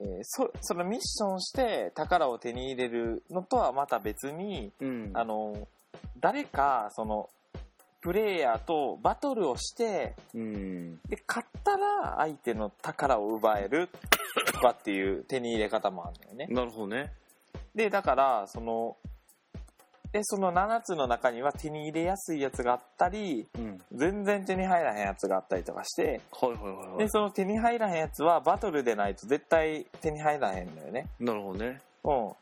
[0.00, 5.68] えーそそのミッションして宝を手に入れるのとはまた別に、うんあの
[6.18, 7.28] 誰かその
[8.00, 10.98] プレイヤーとバトルをしてうん。
[11.08, 13.88] で勝ったら相手の宝を奪える
[14.52, 16.46] とかっていう手に入れ方もあるんだよね。
[16.48, 17.12] なるほどね。
[17.74, 18.96] でだからその
[20.12, 23.80] でその7つの中には手に入れやすいやつがあったりうん。
[23.92, 31.06] 全然手に入らへんやつがあったりとかしてはいはいはいはでその手に入らへんやつはバトルでないと絶対手に入らへんのよね。
[31.20, 31.80] いなるほどね。
[32.04, 32.32] うん。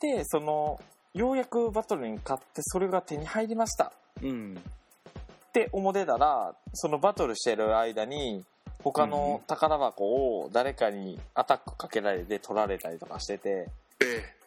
[0.00, 0.80] でその
[1.14, 4.58] ようやくバトルに勝ってそれが手に入りましたうん。
[4.58, 8.44] って思ってたらそのバトルしてる間に
[8.82, 13.68] 他の宝箱を誰かにアタックかけられて取られたりとかしてて。
[14.00, 14.42] え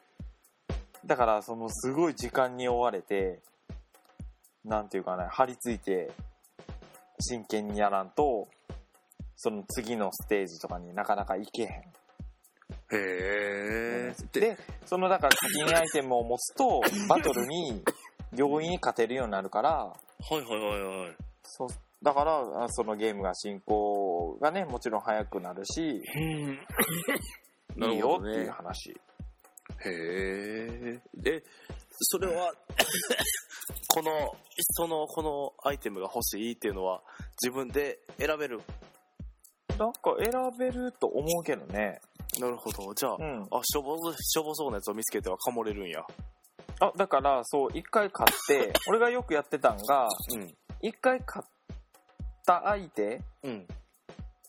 [1.05, 3.39] だからそのすごい時間に追われて
[4.63, 6.09] なんていうかね張り付いて
[7.19, 8.47] 真剣にやらんと
[9.35, 11.69] その次のステージとかになかなか行けへん。
[11.69, 11.75] へ
[12.91, 14.15] え。
[14.31, 17.83] でそのだから課金アイテムを持つとバトルに
[18.35, 19.71] 容易に勝てるようになるから。
[19.71, 19.95] は
[20.31, 21.15] いはいはいはい。
[21.43, 21.67] そう
[22.03, 26.19] だからあそのゲームが進行がねもちろん早くなるしう
[27.87, 28.95] んいいよっていう話、へ
[29.85, 31.43] えで
[31.91, 32.53] それは
[33.93, 34.35] この
[34.71, 37.01] そのこのアイテムが欲しいっていうのは
[37.41, 38.61] 自分で選べる？
[39.79, 41.99] なんか選べると思うけどね。
[42.39, 42.93] なるほど。
[42.93, 43.43] じゃあ、うん。
[43.51, 46.05] あしょぼしょぼそうなやつを見つけてはかもれるんや
[46.79, 50.57] あだからそう一回買って 俺がよくやってたんがうん。
[50.81, 51.45] 一回買っ
[52.45, 53.67] た相手、うん。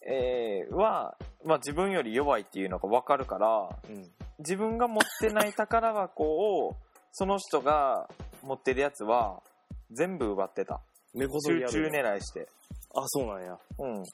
[0.03, 4.13] えーは、まあ、自分より弱いっていうのが分かるからうん。
[4.39, 6.25] 自分が持ってない宝箱
[6.67, 6.77] を
[7.13, 8.09] その人が
[8.43, 9.43] 持ってるやつは
[9.91, 10.81] 全部奪ってた。
[11.15, 12.49] 根こそぎ集中やる狙いして。
[12.95, 13.59] あそうなんや。
[13.79, 14.03] うん。
[14.03, 14.05] へ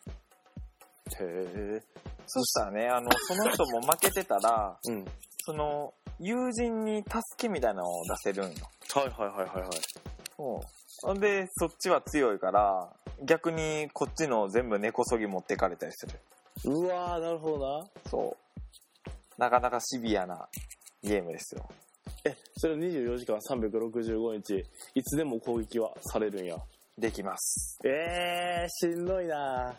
[1.21, 1.83] え
[2.27, 5.05] そしたらねあのその人も負けてたらうん
[5.45, 8.55] その友人に助けみたいなのを出せるんよ。
[8.95, 9.71] はいはいはいはいはい。
[10.37, 12.89] ほんでそっちは強いから
[13.25, 16.21] 逆にこっちの全部根こそぎ持ってかれたりする。
[16.65, 17.87] うわーなるほどな。
[18.09, 19.11] そう。
[19.41, 20.49] なかなかシビアな
[21.03, 21.69] ゲームですよ。
[22.25, 26.57] えそれ24時間365日いつでも攻撃はされるんや。
[26.99, 27.79] できます。
[27.85, 29.75] えー、しんどいな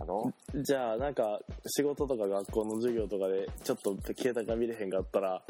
[0.00, 0.32] あの？
[0.54, 5.42] じゃあなんか仕事とか学校の授業とかでちょっと携帯が見れへんかったら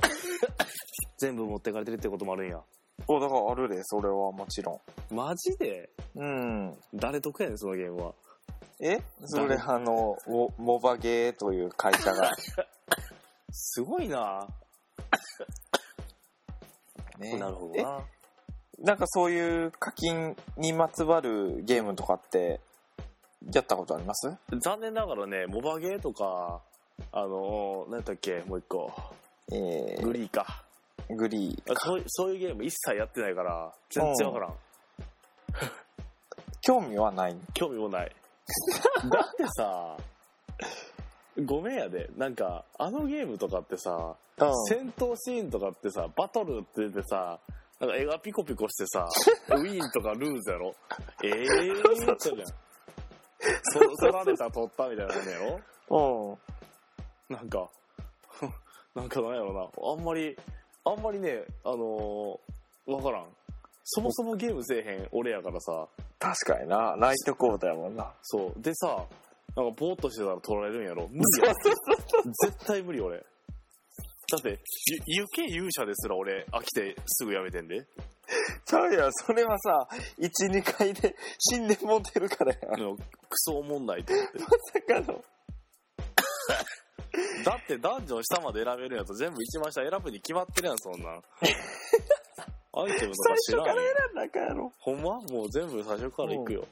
[1.18, 2.60] 全部持ってかれてるってこともあるんや。
[3.08, 4.80] おだからあるでそれはもちろ
[5.10, 5.90] マジで？
[6.14, 6.78] んうん。
[6.94, 8.14] 誰得やねんそのゲームは。
[8.80, 9.00] え？
[9.24, 12.30] それあのモモバゲーという会社が。
[13.56, 14.48] すごいな、
[17.18, 17.82] ねなるほどえ？
[17.82, 18.04] な
[18.80, 22.60] なんかそういう課金にまつわるゲームとかって
[23.52, 24.30] やったことあります？
[24.60, 26.60] 残念ながらねモバゲーとか
[27.12, 28.92] あの何やったっけもう一個。
[29.52, 30.64] えグリーか。
[31.08, 34.54] ー、グリーあそうそういうゲーム一切やってないから全然わからん。
[36.62, 37.36] 興味はない。
[37.52, 38.12] 興味もない。
[39.10, 39.96] だってさ
[41.44, 42.08] ごめんやで。
[42.16, 44.64] なんかあのゲームとかってさうん。
[44.66, 47.38] 戦闘シーンとかってさバトルって言ってさ
[47.80, 49.06] なんか絵がピコピコしてさ
[49.56, 50.74] ウィーンとかルーズやろ。
[51.22, 52.36] ええー、ってじゃん
[53.72, 55.38] そ 取られた取ったみたいな感じや
[55.88, 56.38] ろ？
[57.30, 57.34] うん。
[57.36, 57.68] なんか
[58.94, 59.68] なんかなんやろな。
[59.90, 60.36] あんまり
[60.84, 63.26] あんまりねあのー、わからん。
[63.84, 65.88] そもそもゲームせえへん俺やからさ。
[66.18, 66.96] 確かにな。
[66.96, 68.14] ライトコードやもんな。
[68.22, 68.60] そう。
[68.60, 69.06] でさ
[69.56, 71.06] なんかぼーっとしてたら取られるんやろ？
[71.08, 71.52] 無理や。
[72.48, 73.18] 絶対無理俺。
[73.18, 73.24] だ
[74.38, 74.58] って
[75.06, 77.86] ゆ行け勇者ですら俺飽きてすぐやめてんで
[78.64, 79.12] ちゃうやん。
[79.12, 83.02] それはさ12回で死んでもうてるからやあのク
[83.36, 84.38] ソおもんないと思って。
[84.40, 85.24] まさかの。
[87.44, 91.22] だってダンジョン下まで選べるんやと全部一番下選ぶに決まってるやんそんなん。
[92.76, 96.66] アイテムとか知最初かららんよ選んだらあかんやろほんまもう全部最初から行くよ。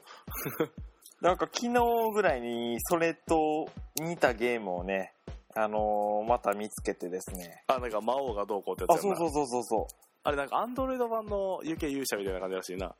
[1.21, 1.73] なんか昨日
[2.13, 5.13] ぐらいにそれと似たゲームをね
[5.55, 7.63] あのーまた見つけてですね。
[7.67, 9.87] あなんか魔王がどうこうってやつやそうそうそうそうそう
[10.23, 12.93] あれなんかアンドロイド版の UK 勇者みたいな感じらしいな。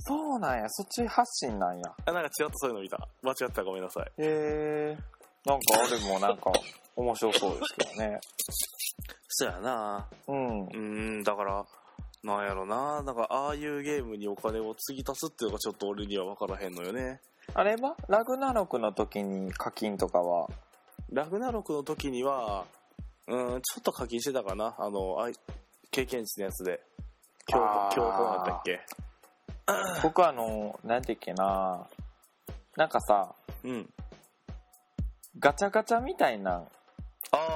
[0.00, 0.66] そうなんや。
[0.68, 1.84] そっち発信なんや。
[2.04, 2.98] あなんかちらっとそういうの見た。
[3.22, 4.04] 間違ってたらごめんなさい。
[4.06, 4.98] へえ
[5.46, 6.50] なんかあれもなんか
[6.96, 8.18] 面白そうですけどね。
[9.28, 10.08] そうやな。
[10.26, 10.64] うん。
[10.64, 11.64] うーんだから
[12.24, 13.02] なんやろな。
[13.02, 17.20] なんかああいうゲームにお金を継ぎ足すっていうのがちょっと俺には分からへんのよね。
[17.54, 17.94] あれは？
[18.08, 20.48] ラグナロクの時に課金とかは？
[21.12, 22.64] ラグナロクの時には
[23.28, 24.74] うんちょっと課金してたかな。
[24.78, 25.34] あのあい
[25.94, 26.80] 経験値のやつで
[27.46, 28.80] 強あー強行やったっけ？
[30.02, 31.86] 僕あの何て言っけな
[32.76, 33.88] なんかさうん
[35.38, 36.64] ガチャガチャみたいな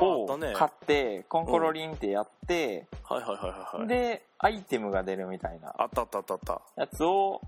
[0.01, 0.27] を。
[0.55, 3.87] 買って、コンコロリンってやって、はいはいはいはいはい。
[3.87, 6.61] で、アイテムが出るみたいなあったあったあった。
[6.77, 7.41] やつを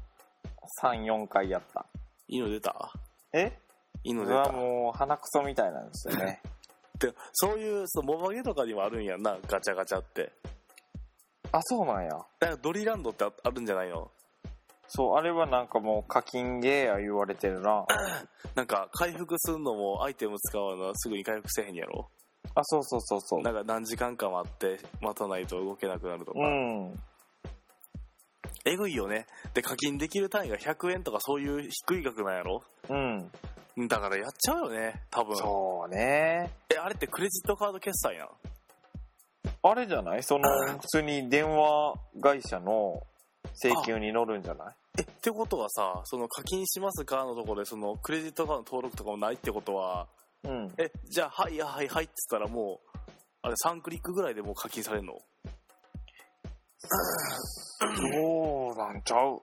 [0.84, 1.84] 3、4回やった。
[2.28, 2.92] 犬出た？
[3.32, 3.58] え？
[4.04, 4.32] 犬出た。
[4.32, 6.40] うわもう鼻くそみたいなんですよね。
[7.00, 10.30] でそういう、そうモバゲとかにもあるんやんな、ガチャガチャって。
[11.52, 12.10] あ、そうなんや。
[12.10, 14.10] だからドリランドってああるんじゃないの？
[14.88, 17.86] そう、あれはなんかもう課金ゲーや言われてるな。
[18.54, 22.08] なんか回復すんのもアイテム使うのはすぐに回復せへんやろ？
[22.54, 23.42] あ、そうそうそうそう。
[23.42, 27.00] なんか何時間か待って待たないと動けなくなるとか、うん。
[28.66, 32.62] えぐいよねで課金できる単位が100円とかそういう低い額なんやろ？
[32.88, 33.30] うん。
[33.88, 36.50] だからやっちゃうよね多分そうね。
[36.68, 38.28] えあれってクレジットカード決済やん
[39.62, 40.22] あれじゃない？
[40.22, 40.48] その、
[40.78, 43.02] 普通に電話会社の
[43.62, 44.74] 請求に乗るんじゃない？
[44.98, 50.06] えってことはさその課金しますかのところでそのクレジットカードの登録とかもないってことは
[50.44, 50.72] うん。
[50.78, 52.98] えじゃあはいはいはいって言ったらもう
[53.42, 55.14] あれ3クリックぐらいでもう課金されるの？
[56.82, 59.40] そうなんちゃう。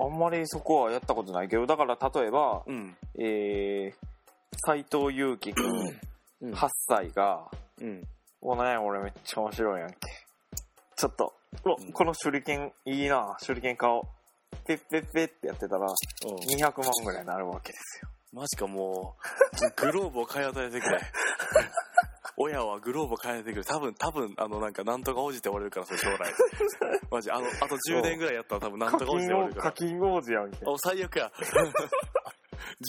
[0.00, 2.96] あんまりそこはやったことないけど、だから例えば、うん。
[3.18, 3.94] えー、
[4.64, 5.96] 斎藤祐樹くん
[6.42, 6.54] うん。
[6.54, 8.02] 8歳が、うん
[8.40, 9.96] おなんや俺めっちゃ面白いやんけ。
[10.96, 14.02] ちょっと、うわうんこの手裏剣いいな、手裏剣買おう。
[14.66, 18.08] ペッペッペッってやってたら、200万ぐらいになるわけですよ。
[18.32, 19.16] マジかも
[19.78, 21.00] うグローブを買い与えてくれ
[22.36, 26.30] 親はグローブを買い与えてくれ多分多分あのなんかなんとか王子って言われるからそれ将来
[27.10, 30.58] マジあのあと10年ぐらいやったら多分なん課とか王子って言われるか課金王子やんけ。
[30.66, 31.32] お最悪や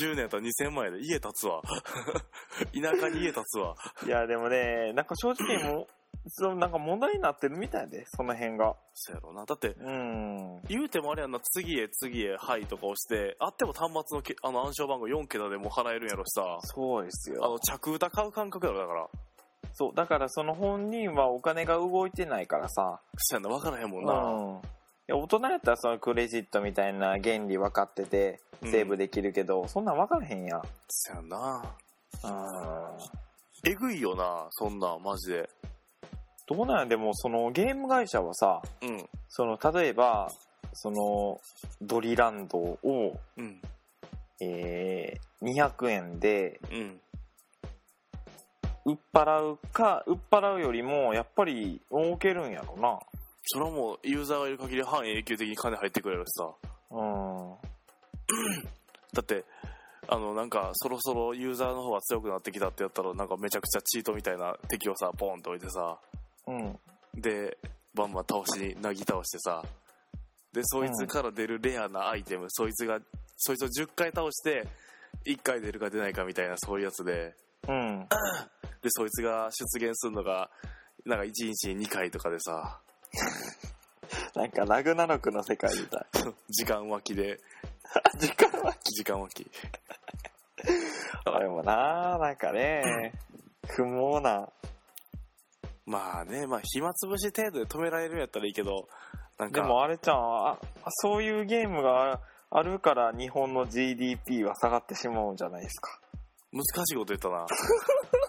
[0.02, 1.62] 10年やったら2000万円で家建つわ
[2.74, 5.88] 田舎に家建つわいや、でもね、なんか正直もう、
[6.28, 8.76] そのなんか問題になってるみたいで、その辺が。
[8.94, 10.62] そうやろうなだってうん。
[10.68, 17.52] 言うてもあれやんな次へ次へはいとか押してあっても端末のけあの暗証番号4桁でもう払えるんやろしさそうですあよ。
[17.52, 19.08] の着歌買う感覚やろだから
[19.74, 23.00] そう、だからその本人はお金が動いてないからさ。
[23.18, 24.62] そうやんな分からへんもうんな、ん。
[25.12, 30.62] 大人やったらそのクレジットみたいな原理分かってて、セーブできるけど、そんなん分からへんやん。
[30.88, 31.76] そうやんな
[32.24, 32.28] う
[33.68, 33.72] ん。
[33.72, 35.50] えぐいよなそんなんマジで
[36.48, 40.32] どうなんやでもそのゲーム会社はさ、うんその例えば、
[40.74, 41.40] その
[41.82, 43.62] ドリランドを、うん
[44.42, 47.00] えー、200円でうん
[48.86, 53.00] 売っ払うか、売っ払うよりもやっぱり儲けるんやろな。
[53.46, 56.50] それはもうユーザーがいる限り半永久的に金入ってくれるしさ
[56.92, 57.56] うん。
[59.14, 59.44] だって
[60.08, 65.98] あのなんかそろそろユーザーの方が強くなってきたってやったらなんかめちゃくちゃチートみたいな敵をさポンと置いてさ
[66.48, 66.78] うん。
[67.16, 67.58] で
[67.94, 69.64] バンバン倒しなぎ倒してさ
[70.54, 73.00] でそいつから出るレアなアイテム、そいつが
[73.38, 74.68] そいつを10回倒して
[75.26, 77.36] 1回出るか出ないかみたいなそういうやつで
[77.68, 78.08] うん。
[78.82, 80.50] でそいつが出現するのが
[81.06, 82.80] なんか1日に2回とかでさ
[84.36, 86.06] なんかラグナロクの世界みたい。
[86.50, 87.40] 時間脇で
[88.20, 89.52] 時間は時間脇
[91.26, 93.14] あれもななんかね、
[93.68, 94.50] 不毛な。
[95.86, 98.88] まあねまあ暇つぶし程度で止められるんやったらいいけど
[99.40, 100.58] なんかでもあれちゃんあ、あ
[101.02, 102.20] そういうゲームが
[102.52, 106.00] あるから日本の GDP は下がってしまうんじゃないですか。
[106.52, 107.46] 難しいこと言ったな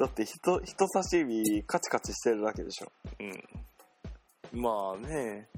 [0.00, 2.90] だって人、人差し指カチカチしてるだけでしょ。
[3.20, 4.62] うん。
[4.62, 5.48] まあね。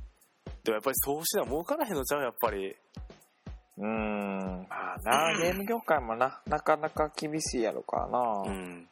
[0.64, 2.22] でもやっぱり投資は儲からへんのちゃう？
[2.22, 2.74] やっぱり。
[3.78, 4.66] うーん。
[4.68, 8.42] まあな、ゲーム業界もな、なかなか厳しいやろからな。
[8.46, 8.88] うん。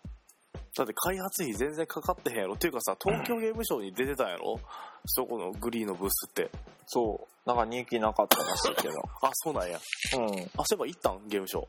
[0.76, 2.54] だって開発費全然かかってへんやろ。
[2.54, 4.60] っていうかさ東京ゲームショウに出てたんやろ？
[5.06, 6.48] そこのグリーのブースって。
[6.86, 7.48] そう。
[7.48, 8.94] なんか人気なかったらしいけど。
[9.22, 9.80] あそうなんや。
[10.16, 10.24] うん。
[10.26, 11.26] あそういえば行ったん？
[11.28, 11.68] ゲームショウ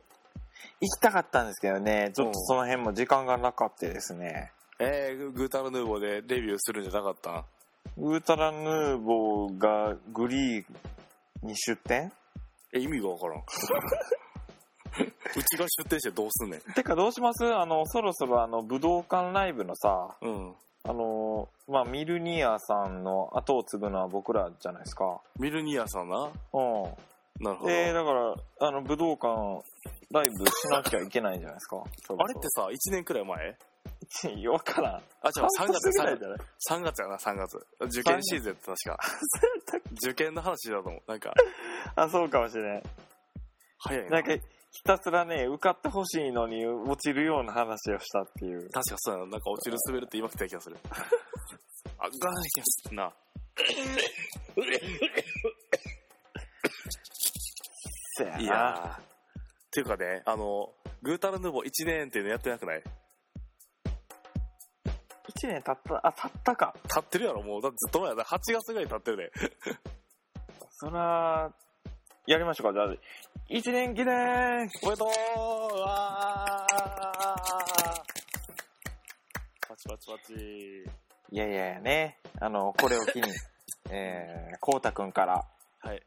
[0.79, 4.51] 行きたかったんですけどね、ちょっとその辺も時間がなかったですね。
[4.79, 7.31] えー、ググータラヌーボーでレビューするんじゃなかった？
[7.31, 7.43] ん
[7.97, 10.65] ウータラヌーボーがグリー
[11.43, 12.11] に出店？
[12.73, 13.43] え意味がわからん。
[15.37, 16.61] うちが出店してどうすんねん？
[16.73, 17.45] てかどうします？
[17.45, 20.53] あの、そろそろあの、武道館ライブのさ、うん。
[20.83, 25.21] あの、まあ、ミルニアさんの後を継ぐのは僕らじゃないですか。
[25.39, 26.31] ミルニアさんな？
[26.53, 26.85] うん。
[27.41, 28.35] なるほど、えー、だから、
[28.67, 29.63] あの、武道館
[30.11, 31.77] ライブしなきゃいけないんじゃないですか。
[31.77, 33.57] あれってさ1年くらい前？
[34.21, 34.95] て、わからん。
[35.21, 36.39] あ、じゃあ3月、3半年ぐらいじゃない
[36.69, 37.67] 3月やな、3月。
[37.81, 38.99] 受験シーズンやった確か。
[40.03, 41.01] 受験の話だと思う。
[41.07, 41.33] なんか、
[41.95, 42.83] あ、そうかもしれん。
[43.79, 44.09] 早いな。
[44.09, 44.33] なんか、
[44.71, 48.69] ひたすらね、受かってほしいのに落ちるような話をしたっていう。
[48.69, 49.31] 確かそうやな。
[49.31, 50.77] なんか落ちる滑るって言いまくった気がする。
[51.97, 52.11] あ、ガー
[52.53, 53.13] キャスな。
[58.17, 58.39] せやな。
[58.39, 58.99] いや
[59.71, 60.69] ていうかね、あの、
[61.01, 62.83] グータラヌーボー1年っていうのやってなくない
[65.29, 66.75] ？1年経った、あ、経ったか。
[66.87, 68.25] 経ってるやろもう、だってずっと前やだ。
[68.25, 69.31] 8月ぐらい経ってるで。
[70.71, 71.51] そら、
[72.27, 72.73] やりましょうか。
[72.73, 72.95] じゃあ、
[73.49, 76.91] 1年記念おめでとうわー
[79.67, 80.33] パチパチパチ。
[81.31, 83.29] いやいやいやね、あの、これを機に、
[83.89, 85.45] えー、こうたくんから、
[85.79, 86.03] はい。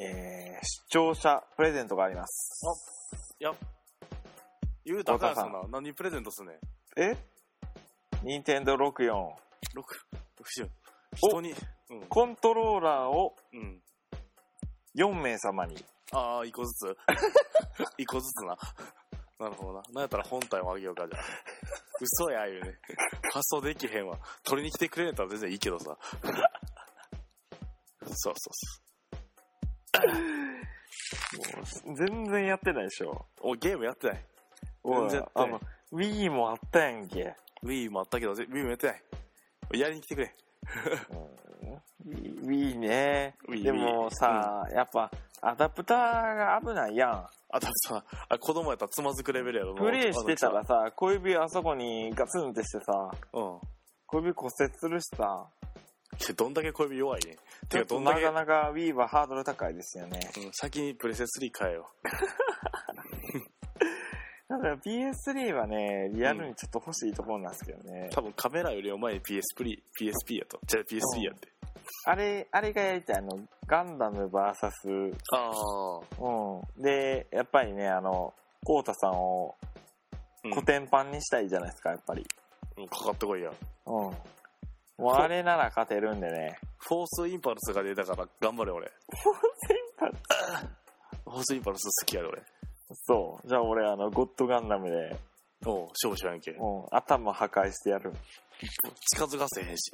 [0.00, 2.62] えー、視聴者プレゼントがあります。
[3.40, 3.52] いや、
[4.84, 5.68] 言うたかんやつ太田な。
[5.80, 6.58] 何プレゼントすんねん？
[7.00, 7.16] え？
[8.22, 8.94] 任天堂64 6、
[10.64, 10.68] 60。
[11.16, 11.54] 人に、
[11.90, 12.06] うん。
[12.08, 13.80] コントローラーをうん。
[14.96, 15.84] 4名様に。
[16.12, 16.96] ああ、一個ずつ？
[17.98, 18.56] 一個ずつな。
[19.38, 19.82] なるほどな。
[19.92, 21.22] なんやったら本体をあげようか、じゃあ。
[22.00, 22.78] 嘘や、いうね。
[23.32, 24.18] 発送できへんわ。
[24.42, 25.96] 取りに来てくれんやったら全然いいけどさ。
[28.02, 28.87] そうそうそ
[31.86, 33.26] もう全然やってないでしょ。
[33.42, 33.50] う。
[33.50, 34.24] お、ゲームやってない。
[34.84, 35.60] 全然やってないあの、
[35.92, 37.34] Wii もあったやんけ。
[37.64, 39.02] Wii もあったけど、ぜ Wii もやってない。
[39.80, 40.34] やりに来てくれ。
[41.10, 43.36] うん、Wii ね。
[43.48, 47.10] Wii でもさ、やっぱ、アダプターが危ないやん。
[47.10, 49.74] あ、多分さ、あ子供やったらつまずくレベルやろ。
[49.74, 53.58] プレイしてたらさ、小指あそこにガツンってしてさ、うん。
[54.06, 55.57] 小指骨折するしさ、け
[56.36, 57.36] どんだけ小指弱いね。
[57.68, 60.18] てか、どんだけ、なかなか Wii はハードル高いですよね。
[60.36, 61.90] うん、先にプレセ3買えよ。
[64.48, 68.08] ただ PS3 はね、リアルにちょっと欲しいところなんですけどね。
[68.10, 70.58] 多分カメラよりも前に PS プリ、PSP やと。
[70.66, 71.48] じゃあ PSP やって。
[72.06, 76.00] あれ、あれがやりたい、あの、ガンダム VS、ああ。
[76.18, 76.82] うん。
[76.82, 78.32] で、やっぱりね、あの、
[78.64, 79.54] コウタさんを
[80.44, 82.26] うんコテンパンにしたいじゃないですか、やっぱり。
[82.78, 83.50] うん、かかってこいや。
[83.86, 84.16] うん。
[84.98, 86.58] もうあれなら勝てるんでね。
[86.78, 88.90] フォースインパルスが出たから頑張れ俺。
[91.24, 91.84] フォースインパルス？
[92.02, 92.42] 好きやで俺。
[93.06, 93.48] そう。
[93.48, 95.16] じゃあ俺、あの、ゴッドガンダムで、
[95.66, 96.50] おう、勝負しやんけ。
[96.52, 98.12] うん、頭破壊してやる。
[99.12, 99.92] 近づかせへんし。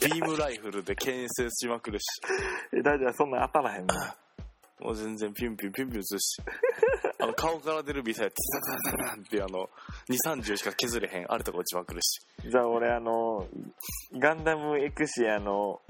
[0.00, 2.04] ビームライフルで牽制しまくるし。
[2.72, 3.94] え、大丈夫、そんな当たらへんの？
[4.84, 6.42] もう全然ピュンピュンピュンピュン撃つし。
[7.18, 9.70] あの、顔から出るミサイル、ティザザザザンってあの、
[10.10, 11.32] 2、30しか削れへん。
[11.32, 12.20] あるとこ撃ちまくるし。
[12.46, 13.46] じゃあ俺、あの、
[14.18, 15.80] ガンダムエクシアの、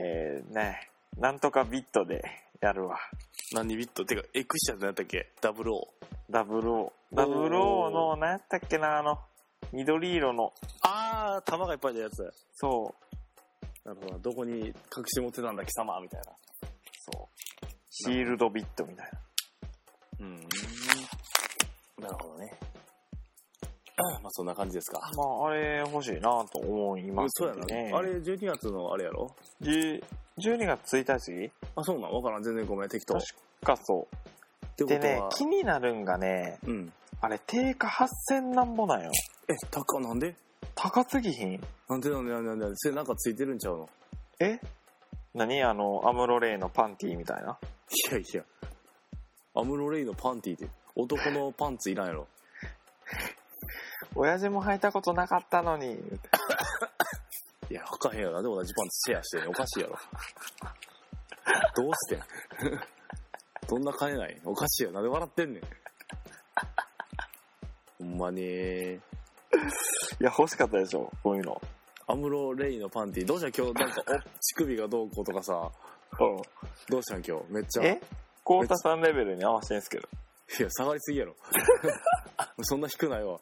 [0.00, 2.22] えー、ね、なんとかビットで
[2.62, 2.96] やるわ。
[3.52, 4.04] 何ビット？
[4.06, 5.30] てか、エクシアって何やったっけ？
[5.42, 6.06] ダブルオー。
[6.30, 7.16] ダブルオー。
[7.16, 9.18] ダブルオーの、なんやったっけな、あの、
[9.72, 12.32] 緑色の、あー、弾がいっぱい出るやつ。
[12.54, 12.94] そ
[13.84, 14.18] う、なるほど。
[14.18, 14.74] どこに隠
[15.06, 16.32] し持ってたんだ、貴様みたいな。
[17.10, 17.28] そ
[17.62, 17.67] う。
[17.90, 19.18] シールドビットみたいな。
[20.20, 20.40] うん。
[22.02, 22.52] なるほどね。
[24.22, 25.00] まあそんな感じですか。
[25.16, 26.20] まあ、あれ欲しいな
[26.52, 27.64] と思いますそうやな。
[27.66, 27.90] ね。
[27.94, 30.04] あれ、12月のあれやろ？10
[30.38, 31.18] 12月1
[31.48, 32.12] 日あ、そうなん？
[32.12, 32.42] わからん。
[32.44, 33.16] 全然ごめん、適当。
[33.16, 34.86] っ確かそう。
[34.86, 36.92] でねは、、気になるんがね、うん。
[37.20, 39.10] あれ定価8000なんぼなんよ。
[39.48, 40.36] え、高なんで？
[40.76, 41.60] 高すぎひん？
[41.88, 43.88] なんでなんでなんでなんでそれなんかついてるんちゃうの？
[44.38, 44.60] え？
[45.34, 45.60] 何？
[45.64, 47.58] あの、アムロレイのパンティーみたいな？
[47.90, 48.44] いやいや。
[49.54, 52.28] アムロレイのパンティって、男のパンツいらんやろ。
[54.14, 55.94] 親父も履いたことなかったのに。
[57.70, 58.34] いや、履かへんやろ。
[58.34, 59.96] なんで同じパンツシェアしてんのおかしいやろ。
[61.76, 62.22] どうしてん？
[63.68, 64.40] どんな金ない？
[64.44, 64.92] おかしいよ。
[64.92, 65.62] なんで笑ってんねん？
[67.98, 68.40] ほんまに。
[68.40, 68.44] い
[70.20, 71.60] や、欲しかったでしょ、こういうの。
[72.06, 75.70] アムロレイのパンティどうした今日なんか、お、乳首がどうこうとかさ、
[76.88, 77.52] どうしたん今日？
[77.52, 77.84] めっちゃ。
[77.84, 78.00] え？
[78.44, 80.08] コウタさんレベルに合わせてんすけど。
[80.58, 81.36] いや、下がりすぎやろ。
[82.62, 83.38] そんな低ないわ。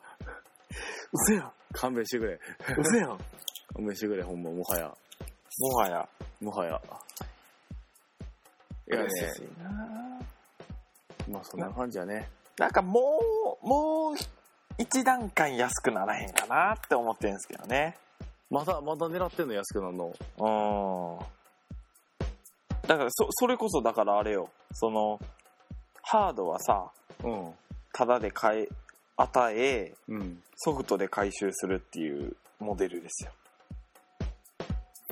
[1.12, 1.52] 嘘やん。
[1.72, 2.40] 勘弁してくれ。
[2.76, 3.18] 嘘やん。
[3.74, 4.92] 勘弁してくれ、ほんま、もはや。
[5.58, 6.08] もはや。
[6.40, 6.82] もはや。
[8.88, 9.70] いやね、嬉しいな
[11.28, 12.28] まあそんな感じやね。
[12.58, 14.16] なんかもう、もう
[14.78, 17.96] 一段階安くならへんかなって思ってんすけどね。
[18.50, 20.12] まだ、まだ狙ってんの安くなるの？
[20.38, 21.26] うん。
[22.86, 24.50] だから、そ、それこそだからあれよ。
[24.72, 25.20] その、
[26.02, 26.90] ハードはさ、
[27.24, 27.54] うん。
[27.92, 28.68] タダで買え、
[29.16, 30.42] 与え、うん。
[30.56, 33.32] ソフトで回収するっていうモデルですよ。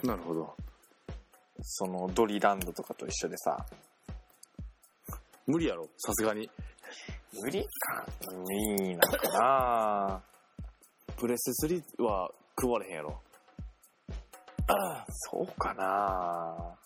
[0.05, 0.55] なるほど。
[1.63, 3.65] そのドリランドとかと一緒でさ。
[5.47, 6.49] 無理やろ、さすがに。
[7.33, 8.07] 無理か。
[8.31, 10.23] 無理なんかな
[11.17, 13.21] プレステ3は食われへんやろ。
[15.09, 16.77] そうかな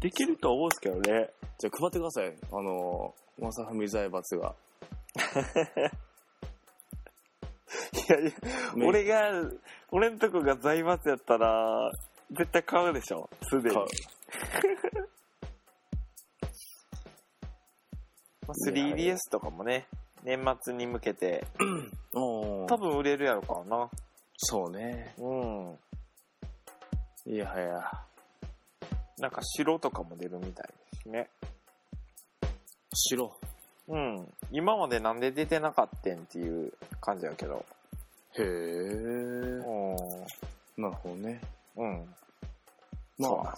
[0.00, 1.30] できると思うんですけどね。
[1.58, 2.32] じゃあ配ってください。
[2.52, 4.54] あのー、まさふみ財閥が。
[7.92, 8.30] いやいや、
[8.86, 9.30] 俺が、
[9.90, 11.90] 俺んとこが財閥やったら、
[12.30, 13.28] 絶対買うでしょ。
[13.42, 13.84] すでに買。
[13.84, 13.86] う
[18.46, 19.86] まあ 3DS とかもね、
[20.22, 21.44] 年末に向けて、
[22.14, 23.90] お多分売れるやろからな。
[24.36, 25.14] そうね。
[25.18, 25.78] うん。
[27.26, 28.07] いやはや。
[29.20, 31.28] なんか白とかも出るみたいですね。
[32.94, 33.32] 白。
[33.88, 34.26] うん。
[34.52, 37.64] 今までなんで出てなかったんっていう感じやけど。
[38.38, 38.44] へえ。
[38.44, 39.96] う
[40.80, 41.40] なるほどね。
[41.76, 41.82] ん。
[41.82, 42.14] うん。
[43.18, 43.54] まあ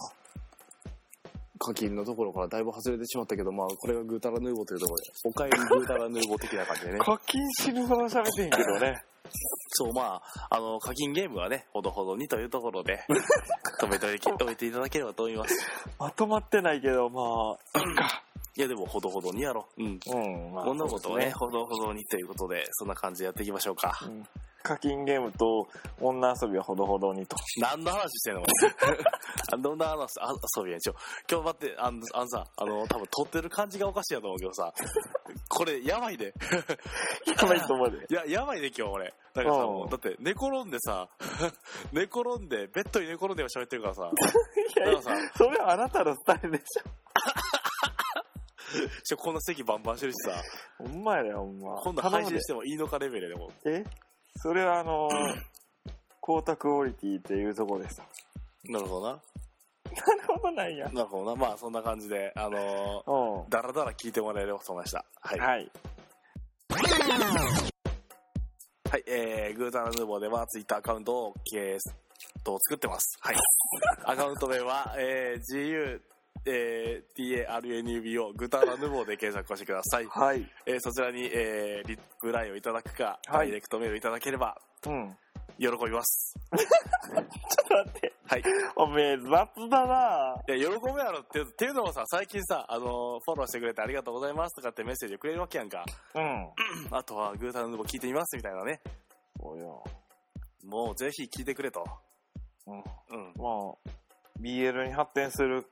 [1.61, 6.97] 課金のところからだいぶ外れてしまったけど、まあ、これがグータラヌーボーというところで、おかえりグータラヌーボー的な感じでね。
[6.99, 9.03] 課金死ぬほど喋ってんけどね。
[9.73, 13.03] そう、まあ、あの、課金ゲームはね、ほどほどにというところで、
[13.79, 15.57] 止めておいておいただければと思います。
[15.99, 18.23] まとまってないけど、まあ、か。
[18.55, 19.83] いや、でも、ほどほどにやろう。
[19.83, 19.99] うん。
[20.05, 20.53] うん。
[20.53, 23.97] まあ、こんなことをね、そうほどほどにということで、そんな感じでやっていきましょうか。
[24.03, 24.27] うん
[24.63, 25.67] 課金ゲームと
[25.99, 27.35] 女遊びはほどほどにと。
[27.59, 28.43] 何の話してんの？
[29.53, 30.79] あどんな話、あ、遊びやん。
[30.79, 30.95] ちょ、
[31.29, 34.73] 今日待って、あの、あのさ、あの、多分撮ってる感じがおかしいやと思うけどさ、
[35.49, 36.33] これ、やばいで。
[37.39, 37.97] やばいと思うで。
[38.09, 39.13] い や、やばいで今日俺。
[39.33, 41.09] なんかさ、うんもう、だって、寝転んでさ、
[41.91, 44.11] 寝転んで、ベッドに寝転んで喋ってるからさ、
[44.75, 46.63] だからさ、それはあなたのスタイルでし
[49.03, 50.87] ちょこんな席バンバンしてるしさ、ょ。
[50.87, 51.75] ほんまやで、ほんま。
[51.81, 53.51] 今度配信してもいいのかレベルでも。
[53.65, 53.83] え？
[54.35, 55.41] それはあのー、
[56.21, 58.01] 光沢クオリティっていうところです。
[58.65, 59.11] なるほどな。
[59.11, 59.21] なる
[60.27, 60.89] ほどなんや。
[60.89, 61.47] なるほどな。
[61.47, 63.49] まあ、そんな感じで、あのーうん。
[63.49, 65.05] だらだら聞いてもらえればと思いました。
[65.21, 65.39] はい。
[65.39, 65.71] はい。
[68.91, 73.17] はい、えー、グータラヌーボーではツイッターアカウントを、えー、と作ってます。
[73.21, 73.35] はい。
[74.05, 76.01] アカウント名は、えー、GU、
[76.45, 80.05] えー、TARNUB をグータラヌーボーで検索をしてください。
[80.05, 80.45] はい。
[80.65, 85.15] えー、そちらに、えー、リプライをいただくか、はいダイレクトメールいただければ、うん。
[85.59, 86.35] 喜びます。
[86.57, 88.13] ちょっと待って。
[88.25, 88.39] はい。
[88.39, 88.43] い
[88.75, 95.85] おめえ、雑だなや、喜ぶやろって、っていうのもさ、最近さ、あのーフォローしてくれてありがとうございますとかってメッセージをくれるわけやんか。
[96.15, 96.51] うん。
[96.89, 98.81] あとは、グータラヌーボー聞いてみますみたいなね。
[99.39, 99.83] そうよ。
[100.63, 101.85] もう、ぜひ聞いてくれと。
[102.65, 102.77] うん。
[102.77, 102.83] うん。
[103.35, 103.89] まあ、
[104.39, 105.67] BL に発展する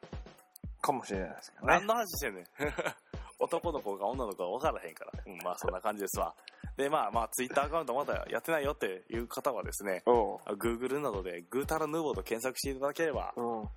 [0.89, 1.87] かもしれないですけどね何。
[1.87, 2.45] の話してんねん。
[3.39, 5.11] 男の子か女の子か分からへんから。
[5.25, 6.35] うん、まあそんな感じですわ。
[6.75, 10.03] で、まあまあツイッターアカウントまだやってないよっていう方はですね。
[10.05, 13.69] Google などでグータラヌーボーと検索していただければ、うん。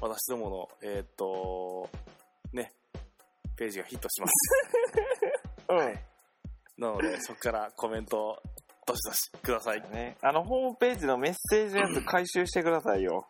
[0.00, 1.88] 私どもの、えーっと、
[2.52, 2.72] ね、
[3.56, 4.32] ページがヒットします。
[5.68, 5.98] うん。
[6.78, 8.42] なので、そこからコメントを
[8.86, 9.82] どしどしください。
[9.90, 13.26] ね、あの、ホームページのメッセージのやつ回収してくださいよ。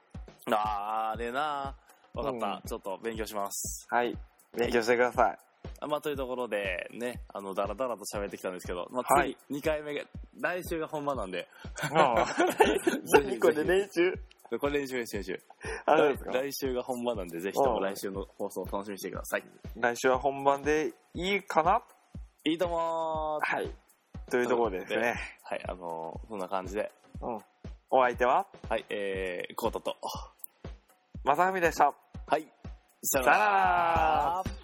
[0.47, 1.75] あー、あれな
[2.15, 3.87] 分かった、うんちょっと勉強します。
[3.91, 4.17] はい。
[4.57, 5.39] 勉強してください。
[5.81, 10.05] あまあ、というところで、ね、あの、だらだらと喋ってきたんですけど、まあ、はい次、2回目が、
[10.41, 11.49] 来週が本番なんで、
[11.95, 12.27] ああ。
[13.13, 14.13] 何これ練習？
[14.59, 15.41] これ練習練習練習。
[15.87, 19.45] あすか来週が本番なんで、ぜひとも来週の放送を楽しみにしてください。
[19.77, 21.83] 来週は本番でいいかな？
[22.45, 23.71] いいともーはい。
[24.31, 25.15] というところでですね。
[25.45, 26.91] はい、あのーそんな感じで、
[27.21, 27.39] うん。
[27.91, 29.97] お相手は、はい、えー、コートと、
[31.25, 31.93] まさふみでした。
[32.27, 32.47] はい、
[33.03, 34.60] ささよなら